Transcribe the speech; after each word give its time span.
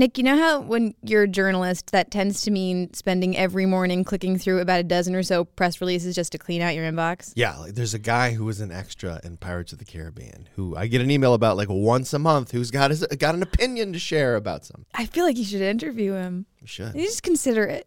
Nick, 0.00 0.16
you 0.16 0.24
know 0.24 0.38
how 0.38 0.60
when 0.60 0.94
you're 1.02 1.24
a 1.24 1.28
journalist, 1.28 1.92
that 1.92 2.10
tends 2.10 2.40
to 2.40 2.50
mean 2.50 2.90
spending 2.94 3.36
every 3.36 3.66
morning 3.66 4.02
clicking 4.02 4.38
through 4.38 4.60
about 4.60 4.80
a 4.80 4.82
dozen 4.82 5.14
or 5.14 5.22
so 5.22 5.44
press 5.44 5.78
releases 5.78 6.14
just 6.14 6.32
to 6.32 6.38
clean 6.38 6.62
out 6.62 6.74
your 6.74 6.90
inbox? 6.90 7.34
Yeah, 7.36 7.54
like 7.58 7.74
there's 7.74 7.92
a 7.92 7.98
guy 7.98 8.32
who 8.32 8.46
was 8.46 8.62
an 8.62 8.72
extra 8.72 9.20
in 9.24 9.36
Pirates 9.36 9.74
of 9.74 9.78
the 9.78 9.84
Caribbean 9.84 10.48
who 10.56 10.74
I 10.74 10.86
get 10.86 11.02
an 11.02 11.10
email 11.10 11.34
about 11.34 11.58
like 11.58 11.68
once 11.68 12.14
a 12.14 12.18
month 12.18 12.50
who's 12.50 12.70
got 12.70 12.90
his, 12.90 13.04
got 13.18 13.34
an 13.34 13.42
opinion 13.42 13.92
to 13.92 13.98
share 13.98 14.36
about 14.36 14.64
something. 14.64 14.86
I 14.94 15.04
feel 15.04 15.26
like 15.26 15.36
you 15.36 15.44
should 15.44 15.60
interview 15.60 16.14
him. 16.14 16.46
You 16.62 16.66
should. 16.66 16.94
You 16.94 17.04
just 17.04 17.22
consider 17.22 17.64
it. 17.64 17.86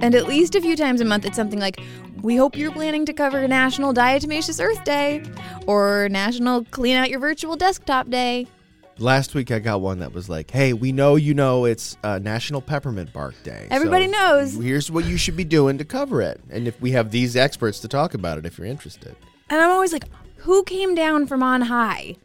And 0.00 0.14
at 0.14 0.28
least 0.28 0.54
a 0.54 0.60
few 0.60 0.76
times 0.76 1.00
a 1.00 1.04
month, 1.04 1.24
it's 1.24 1.34
something 1.34 1.58
like, 1.58 1.80
we 2.22 2.36
hope 2.36 2.56
you're 2.56 2.70
planning 2.70 3.04
to 3.06 3.12
cover 3.12 3.48
National 3.48 3.92
Diatomaceous 3.92 4.64
Earth 4.64 4.84
Day 4.84 5.24
or 5.66 6.08
National 6.12 6.62
Clean 6.66 6.94
Out 6.96 7.10
Your 7.10 7.18
Virtual 7.18 7.56
Desktop 7.56 8.08
Day. 8.08 8.46
Last 8.98 9.34
week 9.34 9.50
I 9.50 9.58
got 9.58 9.80
one 9.80 9.98
that 9.98 10.12
was 10.12 10.28
like, 10.28 10.50
"Hey, 10.50 10.72
we 10.72 10.92
know 10.92 11.16
you 11.16 11.34
know 11.34 11.64
it's 11.64 11.96
uh, 12.04 12.20
National 12.20 12.60
Peppermint 12.60 13.12
Bark 13.12 13.34
Day. 13.42 13.66
Everybody 13.70 14.06
so 14.06 14.12
knows. 14.12 14.54
Here's 14.54 14.90
what 14.90 15.04
you 15.04 15.16
should 15.16 15.36
be 15.36 15.44
doing 15.44 15.78
to 15.78 15.84
cover 15.84 16.22
it, 16.22 16.40
and 16.50 16.68
if 16.68 16.80
we 16.80 16.92
have 16.92 17.10
these 17.10 17.34
experts 17.34 17.80
to 17.80 17.88
talk 17.88 18.14
about 18.14 18.38
it, 18.38 18.46
if 18.46 18.56
you're 18.56 18.68
interested." 18.68 19.16
And 19.50 19.60
I'm 19.60 19.70
always 19.70 19.92
like, 19.92 20.04
who 20.36 20.62
came 20.62 20.94
down 20.94 21.26
from 21.26 21.42
on 21.42 21.62
high 21.62 22.16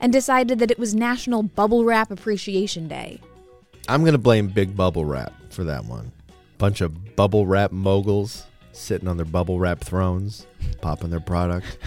and 0.00 0.12
decided 0.12 0.58
that 0.58 0.70
it 0.70 0.78
was 0.78 0.94
National 0.94 1.42
Bubble 1.42 1.84
Wrap 1.84 2.10
Appreciation 2.10 2.88
Day? 2.88 3.20
I'm 3.88 4.04
gonna 4.04 4.18
blame 4.18 4.48
Big 4.48 4.76
Bubble 4.76 5.06
Wrap 5.06 5.32
for 5.50 5.64
that 5.64 5.86
one. 5.86 6.12
Bunch 6.58 6.82
of 6.82 7.16
bubble 7.16 7.46
wrap 7.46 7.72
moguls 7.72 8.44
sitting 8.72 9.08
on 9.08 9.16
their 9.16 9.26
bubble 9.26 9.58
wrap 9.58 9.80
thrones, 9.80 10.46
popping 10.82 11.10
their 11.10 11.20
product. 11.20 11.78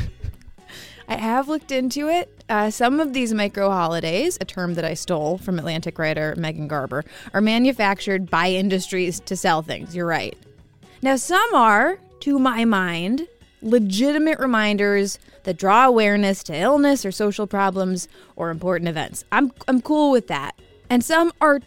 I 1.11 1.15
have 1.15 1.49
looked 1.49 1.73
into 1.73 2.07
it. 2.07 2.29
Uh, 2.47 2.71
some 2.71 3.01
of 3.01 3.11
these 3.11 3.33
micro 3.33 3.69
holidays, 3.69 4.37
a 4.39 4.45
term 4.45 4.75
that 4.75 4.85
I 4.85 4.93
stole 4.93 5.37
from 5.37 5.59
Atlantic 5.59 5.99
writer 5.99 6.33
Megan 6.37 6.69
Garber, 6.69 7.03
are 7.33 7.41
manufactured 7.41 8.29
by 8.29 8.51
industries 8.51 9.19
to 9.19 9.35
sell 9.35 9.61
things. 9.61 9.93
You're 9.93 10.05
right. 10.07 10.37
Now, 11.01 11.17
some 11.17 11.53
are, 11.53 11.99
to 12.21 12.39
my 12.39 12.63
mind, 12.63 13.27
legitimate 13.61 14.39
reminders 14.39 15.19
that 15.43 15.57
draw 15.57 15.85
awareness 15.85 16.43
to 16.43 16.55
illness 16.55 17.05
or 17.05 17.11
social 17.11 17.45
problems 17.45 18.07
or 18.37 18.49
important 18.49 18.87
events. 18.87 19.25
I'm, 19.33 19.51
I'm 19.67 19.81
cool 19.81 20.11
with 20.11 20.27
that. 20.27 20.57
And 20.89 21.03
some 21.03 21.33
are 21.41 21.59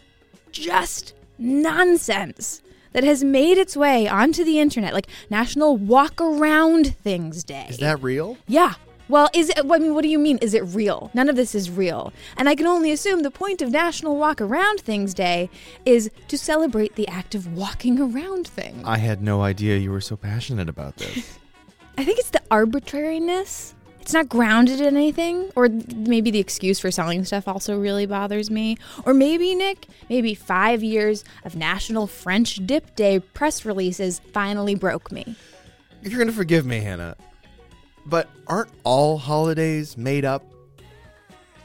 just 0.51 1.13
nonsense 1.37 2.63
that 2.93 3.03
has 3.03 3.23
made 3.23 3.59
its 3.59 3.77
way 3.77 4.07
onto 4.07 4.43
the 4.43 4.59
internet, 4.59 4.95
like 4.95 5.05
National 5.29 5.77
Walk 5.77 6.19
Around 6.19 6.95
Things 6.95 7.43
Day. 7.43 7.67
Is 7.69 7.77
that 7.77 8.01
real? 8.01 8.37
Yeah. 8.47 8.73
Well, 9.07 9.29
is 9.33 9.49
it? 9.49 9.59
I 9.59 9.77
mean, 9.77 9.93
what 9.93 10.01
do 10.01 10.07
you 10.07 10.17
mean? 10.17 10.37
Is 10.39 10.53
it 10.53 10.63
real? 10.63 11.11
None 11.13 11.29
of 11.29 11.35
this 11.35 11.53
is 11.53 11.69
real, 11.69 12.11
and 12.37 12.49
I 12.49 12.55
can 12.55 12.65
only 12.65 12.91
assume 12.91 13.21
the 13.21 13.31
point 13.31 13.61
of 13.61 13.69
National 13.69 14.17
Walk 14.17 14.41
Around 14.41 14.79
Things 14.79 15.13
Day 15.13 15.49
is 15.85 16.09
to 16.27 16.37
celebrate 16.37 16.95
the 16.95 17.07
act 17.07 17.35
of 17.35 17.55
walking 17.55 17.99
around 17.99 18.47
things. 18.47 18.83
I 18.85 18.97
had 18.97 19.21
no 19.21 19.43
idea 19.43 19.77
you 19.77 19.91
were 19.91 20.01
so 20.01 20.15
passionate 20.15 20.69
about 20.69 20.97
this. 20.97 21.37
I 21.97 22.03
think 22.03 22.19
it's 22.19 22.31
the 22.31 22.41
arbitrariness. 22.51 23.75
It's 24.01 24.13
not 24.13 24.29
grounded 24.29 24.81
in 24.81 24.95
anything, 24.95 25.49
or 25.55 25.67
maybe 25.67 26.29
the 26.29 26.37
excuse 26.37 26.79
for 26.79 26.91
selling 26.91 27.25
stuff 27.25 27.47
also 27.47 27.79
really 27.79 28.05
bothers 28.05 28.51
me. 28.51 28.77
Or 29.03 29.15
maybe, 29.15 29.55
Nick, 29.55 29.87
maybe 30.09 30.35
five 30.35 30.83
years 30.83 31.23
of 31.43 31.55
National 31.55 32.05
French 32.05 32.63
Dip 32.67 32.95
Day 32.95 33.19
press 33.19 33.65
releases 33.65 34.19
finally 34.31 34.75
broke 34.75 35.11
me. 35.11 35.35
You're 36.03 36.19
gonna 36.19 36.31
forgive 36.31 36.67
me, 36.67 36.81
Hannah, 36.81 37.15
but 38.05 38.29
aren't 38.47 38.71
all 38.83 39.17
holidays 39.17 39.97
made 39.97 40.25
up? 40.25 40.43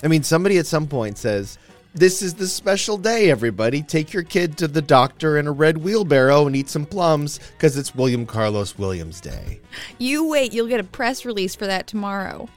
I 0.03 0.09
mean, 0.09 0.23
somebody 0.23 0.59
at 0.59 0.67
some 0.67 0.87
point 0.87 1.19
says, 1.19 1.59
This 1.95 2.23
is 2.23 2.35
the 2.35 2.47
special 2.47 2.97
day, 2.97 3.31
everybody. 3.31 3.83
Take 3.83 4.13
your 4.13 4.23
kid 4.23 4.57
to 4.59 4.69
the 4.69 4.83
doctor 4.83 5.39
in 5.39 5.47
a 5.47 5.53
red 5.53 5.79
wheelbarrow 5.79 6.47
and 6.47 6.57
eat 6.57 6.69
some 6.69 6.87
plums 6.87 7.39
because 7.53 7.77
it's 7.77 7.95
William 7.95 8.25
Carlos 8.25 8.79
Williams 8.79 9.21
Day. 9.21 9.61
You 9.99 10.29
wait, 10.29 10.53
you'll 10.53 10.69
get 10.69 10.81
a 10.81 10.85
press 10.85 11.25
release 11.25 11.55
for 11.55 11.67
that 11.67 11.87
tomorrow. 11.87 12.49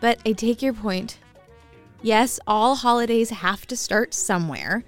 But 0.00 0.18
I 0.26 0.32
take 0.32 0.62
your 0.62 0.72
point. 0.72 1.18
Yes, 2.02 2.38
all 2.46 2.76
holidays 2.76 3.30
have 3.30 3.66
to 3.66 3.76
start 3.76 4.14
somewhere, 4.14 4.84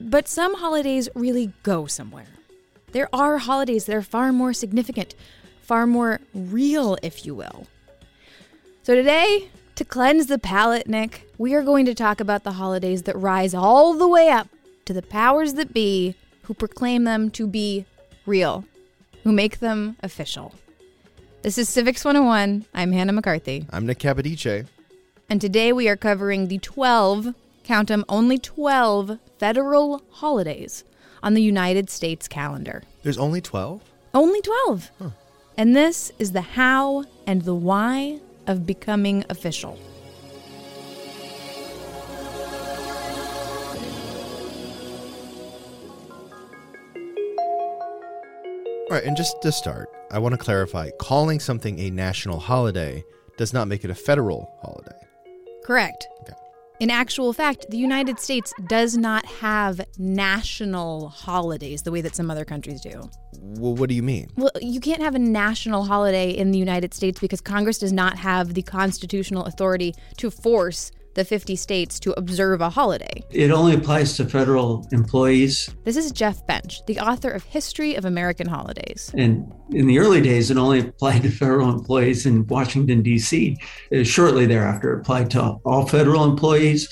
but 0.00 0.28
some 0.28 0.54
holidays 0.54 1.08
really 1.14 1.52
go 1.62 1.86
somewhere. 1.86 2.26
There 2.92 3.08
are 3.14 3.38
holidays 3.38 3.86
that 3.86 3.94
are 3.94 4.02
far 4.02 4.32
more 4.32 4.52
significant, 4.52 5.14
far 5.68 5.86
more 5.86 6.18
real, 6.34 6.96
if 7.02 7.26
you 7.26 7.34
will. 7.34 7.66
So 8.82 8.94
today, 8.94 9.50
to 9.76 9.84
cleanse 9.84 10.26
the 10.26 10.38
palate, 10.38 10.88
Nick, 10.88 11.30
we 11.36 11.54
are 11.54 11.62
going 11.62 11.84
to 11.84 11.94
talk 11.94 12.20
about 12.20 12.42
the 12.42 12.52
holidays 12.52 13.02
that 13.02 13.16
rise 13.16 13.54
all 13.54 13.92
the 13.92 14.08
way 14.08 14.30
up 14.30 14.48
to 14.86 14.94
the 14.94 15.02
powers 15.02 15.54
that 15.54 15.74
be 15.74 16.14
who 16.44 16.54
proclaim 16.54 17.04
them 17.04 17.30
to 17.32 17.46
be 17.46 17.84
real, 18.24 18.64
who 19.24 19.30
make 19.30 19.58
them 19.58 19.96
official. 20.02 20.54
This 21.42 21.58
is 21.58 21.68
Civics 21.68 22.02
101. 22.02 22.64
I'm 22.74 22.92
Hannah 22.92 23.12
McCarthy. 23.12 23.66
I'm 23.70 23.84
Nick 23.84 23.98
Capodice. 23.98 24.66
And 25.28 25.38
today 25.38 25.74
we 25.74 25.86
are 25.90 25.96
covering 25.96 26.48
the 26.48 26.58
12, 26.58 27.34
count 27.64 27.90
'em, 27.90 28.06
only 28.08 28.38
12 28.38 29.18
federal 29.38 30.02
holidays 30.12 30.84
on 31.22 31.34
the 31.34 31.42
United 31.42 31.90
States 31.90 32.26
calendar. 32.26 32.84
There's 33.02 33.18
only 33.18 33.42
12? 33.42 33.82
Only 34.14 34.40
12. 34.40 34.90
And 35.58 35.74
this 35.74 36.12
is 36.20 36.30
the 36.30 36.40
how 36.40 37.04
and 37.26 37.42
the 37.42 37.52
why 37.52 38.20
of 38.46 38.64
becoming 38.64 39.24
official. 39.28 39.76
All 48.88 48.94
right, 48.94 49.02
and 49.02 49.16
just 49.16 49.42
to 49.42 49.50
start, 49.50 49.88
I 50.12 50.20
want 50.20 50.32
to 50.34 50.38
clarify 50.38 50.90
calling 51.00 51.40
something 51.40 51.76
a 51.80 51.90
national 51.90 52.38
holiday 52.38 53.02
does 53.36 53.52
not 53.52 53.66
make 53.66 53.84
it 53.84 53.90
a 53.90 53.96
federal 53.96 54.48
holiday. 54.62 54.96
Correct. 55.64 56.06
Okay. 56.22 56.47
In 56.80 56.90
actual 56.90 57.32
fact, 57.32 57.66
the 57.70 57.76
United 57.76 58.20
States 58.20 58.54
does 58.68 58.96
not 58.96 59.26
have 59.26 59.80
national 59.98 61.08
holidays 61.08 61.82
the 61.82 61.90
way 61.90 62.00
that 62.02 62.14
some 62.14 62.30
other 62.30 62.44
countries 62.44 62.80
do. 62.80 63.10
Well, 63.40 63.74
what 63.74 63.88
do 63.88 63.96
you 63.96 64.02
mean? 64.02 64.28
Well, 64.36 64.52
you 64.60 64.78
can't 64.78 65.02
have 65.02 65.16
a 65.16 65.18
national 65.18 65.84
holiday 65.86 66.30
in 66.30 66.52
the 66.52 66.58
United 66.58 66.94
States 66.94 67.18
because 67.18 67.40
Congress 67.40 67.78
does 67.78 67.92
not 67.92 68.16
have 68.18 68.54
the 68.54 68.62
constitutional 68.62 69.44
authority 69.46 69.92
to 70.18 70.30
force 70.30 70.92
the 71.18 71.24
50 71.24 71.56
states 71.56 71.98
to 71.98 72.12
observe 72.16 72.60
a 72.60 72.70
holiday. 72.70 73.24
It 73.30 73.50
only 73.50 73.74
applies 73.74 74.16
to 74.18 74.24
federal 74.24 74.86
employees. 74.92 75.68
This 75.82 75.96
is 75.96 76.12
Jeff 76.12 76.46
Bench, 76.46 76.86
the 76.86 77.00
author 77.00 77.28
of 77.28 77.42
History 77.42 77.96
of 77.96 78.04
American 78.04 78.46
Holidays. 78.46 79.10
And 79.16 79.52
in 79.70 79.88
the 79.88 79.98
early 79.98 80.20
days, 80.20 80.52
it 80.52 80.56
only 80.56 80.78
applied 80.78 81.24
to 81.24 81.30
federal 81.30 81.70
employees 81.70 82.24
in 82.24 82.46
Washington, 82.46 83.02
D.C. 83.02 83.58
Uh, 83.92 84.04
Shortly 84.04 84.46
thereafter, 84.46 84.92
it 84.92 85.00
applied 85.00 85.28
to 85.32 85.58
all 85.64 85.88
federal 85.88 86.22
employees. 86.22 86.88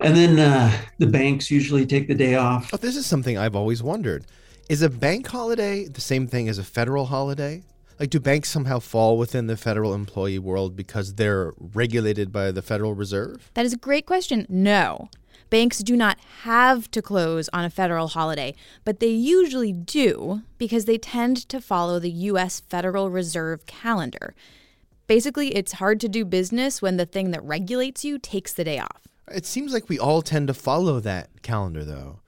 And 0.00 0.14
then 0.14 0.38
uh, 0.38 0.70
the 0.98 1.06
banks 1.06 1.50
usually 1.50 1.86
take 1.86 2.08
the 2.08 2.14
day 2.14 2.34
off. 2.34 2.68
Oh, 2.74 2.76
this 2.76 2.94
is 2.94 3.06
something 3.06 3.38
I've 3.38 3.56
always 3.56 3.82
wondered. 3.82 4.26
Is 4.68 4.82
a 4.82 4.90
bank 4.90 5.26
holiday 5.26 5.88
the 5.88 6.02
same 6.02 6.26
thing 6.26 6.46
as 6.50 6.58
a 6.58 6.64
federal 6.64 7.06
holiday? 7.06 7.62
Like, 8.00 8.08
do 8.08 8.18
banks 8.18 8.48
somehow 8.48 8.78
fall 8.78 9.18
within 9.18 9.46
the 9.46 9.58
federal 9.58 9.92
employee 9.92 10.38
world 10.38 10.74
because 10.74 11.16
they're 11.16 11.52
regulated 11.58 12.32
by 12.32 12.50
the 12.50 12.62
Federal 12.62 12.94
Reserve? 12.94 13.50
That 13.52 13.66
is 13.66 13.74
a 13.74 13.76
great 13.76 14.06
question. 14.06 14.46
No. 14.48 15.10
Banks 15.50 15.80
do 15.80 15.94
not 15.94 16.18
have 16.44 16.90
to 16.92 17.02
close 17.02 17.50
on 17.52 17.66
a 17.66 17.68
federal 17.68 18.08
holiday, 18.08 18.54
but 18.86 19.00
they 19.00 19.08
usually 19.08 19.74
do 19.74 20.40
because 20.56 20.86
they 20.86 20.96
tend 20.96 21.46
to 21.50 21.60
follow 21.60 21.98
the 21.98 22.10
U.S. 22.10 22.60
Federal 22.60 23.10
Reserve 23.10 23.66
calendar. 23.66 24.34
Basically, 25.06 25.54
it's 25.54 25.72
hard 25.72 26.00
to 26.00 26.08
do 26.08 26.24
business 26.24 26.80
when 26.80 26.96
the 26.96 27.04
thing 27.04 27.32
that 27.32 27.44
regulates 27.44 28.02
you 28.02 28.18
takes 28.18 28.54
the 28.54 28.64
day 28.64 28.78
off. 28.78 29.08
It 29.30 29.44
seems 29.44 29.74
like 29.74 29.90
we 29.90 29.98
all 29.98 30.22
tend 30.22 30.48
to 30.48 30.54
follow 30.54 31.00
that 31.00 31.42
calendar, 31.42 31.84
though. 31.84 32.20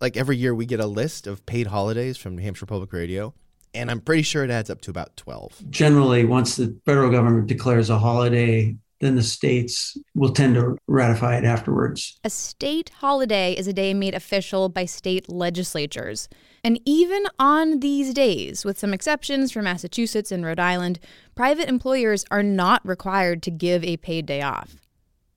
Like 0.00 0.16
every 0.16 0.36
year, 0.36 0.54
we 0.54 0.64
get 0.64 0.78
a 0.78 0.86
list 0.86 1.26
of 1.26 1.44
paid 1.44 1.66
holidays 1.66 2.16
from 2.16 2.36
New 2.36 2.42
Hampshire 2.42 2.66
Public 2.66 2.92
Radio, 2.92 3.34
And 3.74 3.90
I'm 3.90 4.00
pretty 4.00 4.22
sure 4.22 4.44
it 4.44 4.50
adds 4.50 4.70
up 4.70 4.80
to 4.82 4.90
about 4.90 5.16
12. 5.16 5.70
Generally, 5.70 6.24
once 6.24 6.56
the 6.56 6.78
federal 6.84 7.10
government 7.10 7.46
declares 7.46 7.90
a 7.90 7.98
holiday, 7.98 8.76
then 9.00 9.14
the 9.14 9.22
states 9.22 9.96
will 10.14 10.32
tend 10.32 10.54
to 10.54 10.76
ratify 10.88 11.36
it 11.36 11.44
afterwards. 11.44 12.18
A 12.24 12.30
state 12.30 12.90
holiday 13.00 13.52
is 13.52 13.68
a 13.68 13.72
day 13.72 13.94
made 13.94 14.14
official 14.14 14.68
by 14.68 14.86
state 14.86 15.28
legislatures. 15.28 16.28
And 16.64 16.80
even 16.84 17.24
on 17.38 17.80
these 17.80 18.12
days, 18.12 18.64
with 18.64 18.78
some 18.78 18.92
exceptions 18.92 19.52
for 19.52 19.62
Massachusetts 19.62 20.32
and 20.32 20.44
Rhode 20.44 20.58
Island, 20.58 20.98
private 21.36 21.68
employers 21.68 22.24
are 22.30 22.42
not 22.42 22.84
required 22.86 23.42
to 23.44 23.50
give 23.50 23.84
a 23.84 23.96
paid 23.98 24.26
day 24.26 24.42
off. 24.42 24.76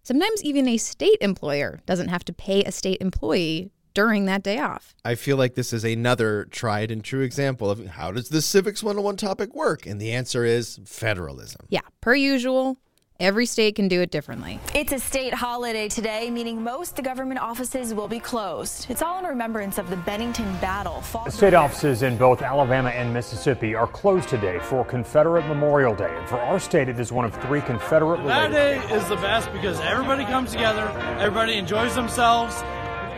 Sometimes 0.04 0.44
even 0.44 0.68
a 0.68 0.78
state 0.78 1.19
employer 1.22 1.81
doesn't 1.86 2.07
have 2.07 2.25
to 2.25 2.33
pay 2.33 2.63
a 2.63 2.72
state 2.72 2.98
employee 3.01 3.72
during 3.93 4.25
that 4.25 4.43
day 4.43 4.59
off. 4.59 4.95
I 5.03 5.15
feel 5.15 5.38
like 5.38 5.55
this 5.55 5.73
is 5.73 5.83
another 5.83 6.45
tried 6.51 6.91
and 6.91 7.03
true 7.03 7.21
example 7.21 7.69
of 7.69 7.85
how 7.85 8.11
does 8.11 8.29
the 8.29 8.41
Civics 8.41 8.83
101 8.83 9.17
topic 9.17 9.53
work? 9.53 9.85
And 9.85 9.99
the 9.99 10.11
answer 10.11 10.45
is 10.45 10.79
federalism. 10.85 11.65
Yeah, 11.69 11.81
per 12.01 12.15
usual, 12.15 12.77
Every 13.21 13.45
state 13.45 13.75
can 13.75 13.88
do 13.88 14.01
it 14.01 14.09
differently. 14.09 14.59
It's 14.73 14.91
a 14.91 14.97
state 14.97 15.31
holiday 15.31 15.88
today, 15.88 16.31
meaning 16.31 16.63
most 16.63 16.95
the 16.95 17.03
government 17.03 17.39
offices 17.39 17.93
will 17.93 18.07
be 18.07 18.19
closed. 18.19 18.88
It's 18.89 19.03
all 19.03 19.19
in 19.19 19.25
remembrance 19.25 19.77
of 19.77 19.91
the 19.91 19.97
Bennington 19.97 20.51
battle. 20.57 21.03
State 21.29 21.53
offices 21.53 22.01
in 22.01 22.17
both 22.17 22.41
Alabama 22.41 22.89
and 22.89 23.13
Mississippi 23.13 23.75
are 23.75 23.85
closed 23.85 24.27
today 24.27 24.57
for 24.63 24.83
Confederate 24.83 25.45
Memorial 25.45 25.94
Day. 25.94 26.11
And 26.17 26.27
for 26.27 26.37
our 26.37 26.59
state, 26.59 26.89
it 26.89 26.99
is 26.99 27.11
one 27.11 27.23
of 27.23 27.35
three 27.44 27.61
Confederate 27.61 28.25
That 28.25 28.49
day 28.49 28.79
is 28.91 29.07
the 29.07 29.17
best 29.17 29.53
because 29.53 29.79
everybody 29.81 30.25
comes 30.25 30.49
together, 30.49 30.87
everybody 31.19 31.59
enjoys 31.59 31.94
themselves. 31.94 32.63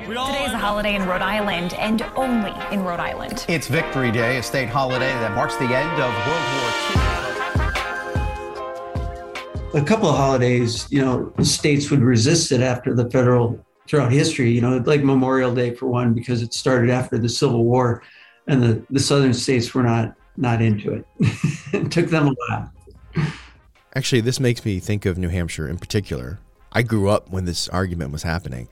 Today 0.03 0.45
is 0.45 0.51
a 0.51 0.57
holiday 0.57 0.95
in 0.95 1.05
Rhode 1.07 1.21
Island 1.21 1.73
and 1.75 2.01
only 2.15 2.51
in 2.71 2.83
Rhode 2.83 2.99
Island. 2.99 3.45
It's 3.47 3.67
Victory 3.67 4.11
Day, 4.11 4.37
a 4.37 4.43
state 4.43 4.67
holiday 4.67 5.13
that 5.13 5.33
marks 5.33 5.55
the 5.55 5.63
end 5.63 6.01
of 6.01 6.13
World 6.27 6.43
War 6.61 7.19
II 7.19 7.23
a 9.73 9.81
couple 9.81 10.07
of 10.07 10.15
holidays, 10.15 10.87
you 10.91 11.01
know, 11.01 11.33
states 11.41 11.89
would 11.89 12.01
resist 12.01 12.51
it 12.51 12.61
after 12.61 12.93
the 12.93 13.09
federal 13.09 13.63
throughout 13.87 14.11
history, 14.11 14.51
you 14.51 14.61
know, 14.61 14.77
like 14.85 15.03
Memorial 15.03 15.53
Day 15.53 15.73
for 15.73 15.87
one, 15.87 16.13
because 16.13 16.41
it 16.41 16.53
started 16.53 16.89
after 16.89 17.17
the 17.17 17.29
Civil 17.29 17.65
War 17.65 18.03
and 18.47 18.61
the, 18.61 18.83
the 18.89 18.99
southern 18.99 19.33
states 19.33 19.73
were 19.73 19.83
not 19.83 20.15
not 20.35 20.61
into 20.61 20.93
it. 20.93 21.05
it 21.73 21.91
took 21.91 22.07
them 22.07 22.27
a 22.27 22.33
while. 22.47 22.71
Actually, 23.95 24.21
this 24.21 24.39
makes 24.39 24.65
me 24.65 24.79
think 24.79 25.05
of 25.05 25.17
New 25.17 25.29
Hampshire 25.29 25.67
in 25.67 25.77
particular. 25.77 26.39
I 26.71 26.81
grew 26.81 27.09
up 27.09 27.29
when 27.29 27.45
this 27.45 27.69
argument 27.69 28.11
was 28.11 28.23
happening. 28.23 28.67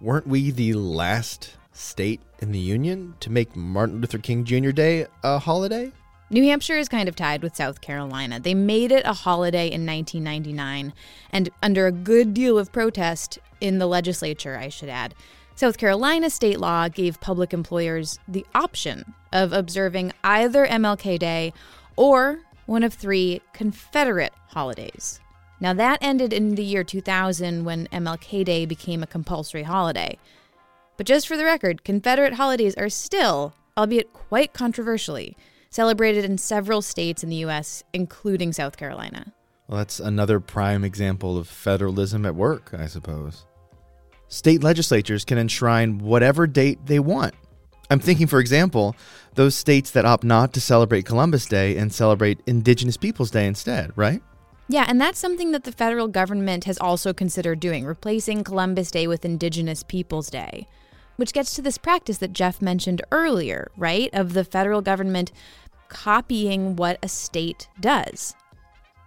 Weren't 0.00 0.26
we 0.26 0.50
the 0.50 0.72
last 0.72 1.58
state 1.72 2.22
in 2.38 2.52
the 2.52 2.58
Union 2.58 3.16
to 3.20 3.30
make 3.30 3.54
Martin 3.54 4.00
Luther 4.00 4.16
King 4.16 4.44
Jr. 4.44 4.70
Day 4.70 5.06
a 5.22 5.38
holiday? 5.38 5.92
New 6.30 6.42
Hampshire 6.42 6.78
is 6.78 6.88
kind 6.88 7.06
of 7.06 7.14
tied 7.14 7.42
with 7.42 7.54
South 7.54 7.82
Carolina. 7.82 8.40
They 8.40 8.54
made 8.54 8.92
it 8.92 9.04
a 9.04 9.12
holiday 9.12 9.66
in 9.66 9.84
1999, 9.84 10.94
and 11.32 11.50
under 11.62 11.86
a 11.86 11.92
good 11.92 12.32
deal 12.32 12.56
of 12.56 12.72
protest 12.72 13.38
in 13.60 13.78
the 13.78 13.86
legislature, 13.86 14.56
I 14.56 14.70
should 14.70 14.88
add. 14.88 15.14
South 15.54 15.76
Carolina 15.76 16.30
state 16.30 16.58
law 16.58 16.88
gave 16.88 17.20
public 17.20 17.52
employers 17.52 18.18
the 18.26 18.46
option 18.54 19.12
of 19.34 19.52
observing 19.52 20.14
either 20.24 20.66
MLK 20.66 21.18
Day 21.18 21.52
or 21.96 22.40
one 22.64 22.84
of 22.84 22.94
three 22.94 23.42
Confederate 23.52 24.32
holidays. 24.46 25.20
Now, 25.60 25.74
that 25.74 25.98
ended 26.00 26.32
in 26.32 26.54
the 26.54 26.64
year 26.64 26.82
2000 26.82 27.64
when 27.64 27.86
MLK 27.88 28.44
Day 28.44 28.64
became 28.64 29.02
a 29.02 29.06
compulsory 29.06 29.62
holiday. 29.62 30.18
But 30.96 31.06
just 31.06 31.28
for 31.28 31.36
the 31.36 31.44
record, 31.44 31.84
Confederate 31.84 32.34
holidays 32.34 32.74
are 32.76 32.88
still, 32.88 33.54
albeit 33.76 34.12
quite 34.12 34.54
controversially, 34.54 35.36
celebrated 35.68 36.24
in 36.24 36.38
several 36.38 36.82
states 36.82 37.22
in 37.22 37.28
the 37.28 37.36
U.S., 37.36 37.84
including 37.92 38.52
South 38.52 38.76
Carolina. 38.76 39.32
Well, 39.68 39.78
that's 39.78 40.00
another 40.00 40.40
prime 40.40 40.82
example 40.82 41.36
of 41.38 41.46
federalism 41.46 42.26
at 42.26 42.34
work, 42.34 42.72
I 42.76 42.86
suppose. 42.86 43.44
State 44.28 44.62
legislatures 44.62 45.24
can 45.24 45.38
enshrine 45.38 45.98
whatever 45.98 46.46
date 46.46 46.86
they 46.86 46.98
want. 46.98 47.34
I'm 47.90 48.00
thinking, 48.00 48.26
for 48.26 48.40
example, 48.40 48.96
those 49.34 49.54
states 49.54 49.90
that 49.92 50.04
opt 50.04 50.24
not 50.24 50.52
to 50.54 50.60
celebrate 50.60 51.04
Columbus 51.04 51.46
Day 51.46 51.76
and 51.76 51.92
celebrate 51.92 52.40
Indigenous 52.46 52.96
Peoples 52.96 53.30
Day 53.30 53.46
instead, 53.46 53.92
right? 53.96 54.22
Yeah, 54.70 54.84
and 54.86 55.00
that's 55.00 55.18
something 55.18 55.50
that 55.50 55.64
the 55.64 55.72
federal 55.72 56.06
government 56.06 56.62
has 56.62 56.78
also 56.78 57.12
considered 57.12 57.58
doing, 57.58 57.84
replacing 57.84 58.44
Columbus 58.44 58.92
Day 58.92 59.08
with 59.08 59.24
Indigenous 59.24 59.82
Peoples 59.82 60.30
Day. 60.30 60.68
Which 61.16 61.32
gets 61.32 61.56
to 61.56 61.62
this 61.62 61.76
practice 61.76 62.18
that 62.18 62.32
Jeff 62.32 62.62
mentioned 62.62 63.02
earlier, 63.10 63.72
right? 63.76 64.10
Of 64.12 64.32
the 64.32 64.44
federal 64.44 64.80
government 64.80 65.32
copying 65.88 66.76
what 66.76 67.00
a 67.02 67.08
state 67.08 67.66
does. 67.80 68.36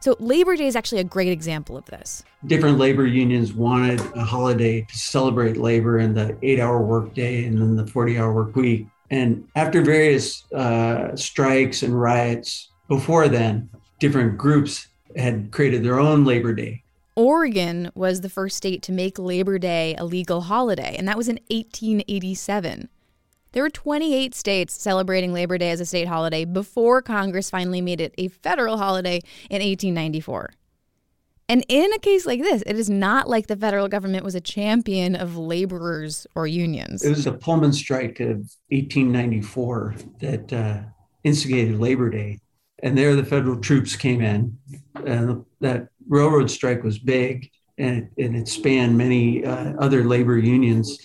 So, 0.01 0.17
Labor 0.19 0.57
Day 0.57 0.67
is 0.67 0.75
actually 0.75 0.99
a 0.99 1.05
great 1.05 1.31
example 1.31 1.77
of 1.77 1.85
this. 1.85 2.25
Different 2.45 2.77
labor 2.77 3.07
unions 3.07 3.53
wanted 3.53 4.01
a 4.17 4.25
holiday 4.25 4.81
to 4.81 4.97
celebrate 4.97 5.55
labor 5.55 5.99
and 5.99 6.13
the 6.13 6.37
eight 6.41 6.59
hour 6.59 6.81
workday 6.81 7.45
and 7.45 7.57
then 7.57 7.77
the 7.77 7.87
40 7.87 8.17
hour 8.17 8.33
work 8.33 8.53
week. 8.57 8.85
And 9.11 9.47
after 9.55 9.81
various 9.81 10.43
uh, 10.51 11.15
strikes 11.15 11.83
and 11.83 11.97
riots 11.97 12.69
before 12.89 13.29
then, 13.29 13.69
different 14.01 14.37
groups 14.37 14.89
had 15.17 15.51
created 15.51 15.83
their 15.83 15.99
own 15.99 16.25
Labor 16.25 16.53
Day. 16.53 16.83
Oregon 17.15 17.91
was 17.93 18.21
the 18.21 18.29
first 18.29 18.57
state 18.57 18.81
to 18.83 18.91
make 18.91 19.19
Labor 19.19 19.59
Day 19.59 19.95
a 19.97 20.05
legal 20.05 20.41
holiday, 20.41 20.95
and 20.97 21.07
that 21.07 21.17
was 21.17 21.27
in 21.27 21.35
1887. 21.49 22.89
There 23.51 23.61
were 23.61 23.69
28 23.69 24.33
states 24.33 24.81
celebrating 24.81 25.31
Labor 25.31 25.59
Day 25.59 25.69
as 25.69 25.79
a 25.79 25.85
state 25.85 26.07
holiday 26.07 26.43
before 26.43 27.03
Congress 27.03 27.51
finally 27.51 27.81
made 27.81 28.01
it 28.01 28.15
a 28.17 28.29
federal 28.29 28.77
holiday 28.77 29.17
in 29.49 29.61
1894. 29.61 30.53
And 31.49 31.63
in 31.67 31.93
a 31.93 31.99
case 31.99 32.25
like 32.25 32.41
this, 32.41 32.63
it 32.65 32.77
is 32.77 32.89
not 32.89 33.29
like 33.29 33.45
the 33.45 33.55
federal 33.55 33.87
government 33.87 34.23
was 34.23 34.33
a 34.33 34.41
champion 34.41 35.15
of 35.15 35.37
laborers 35.37 36.25
or 36.33 36.47
unions. 36.47 37.03
It 37.03 37.09
was 37.09 37.25
the 37.25 37.33
Pullman 37.33 37.73
strike 37.73 38.19
of 38.19 38.37
1894 38.69 39.95
that 40.21 40.53
uh, 40.53 40.79
instigated 41.23 41.79
Labor 41.79 42.09
Day. 42.09 42.39
And 42.83 42.97
there 42.97 43.15
the 43.15 43.25
federal 43.25 43.59
troops 43.59 43.95
came 43.95 44.21
in. 44.21 44.57
And 45.05 45.45
that 45.61 45.87
railroad 46.07 46.51
strike 46.51 46.83
was 46.83 46.99
big 46.99 47.49
and, 47.77 48.09
and 48.17 48.35
it 48.35 48.47
spanned 48.47 48.97
many 48.97 49.45
uh, 49.45 49.73
other 49.79 50.03
labor 50.03 50.37
unions. 50.37 50.99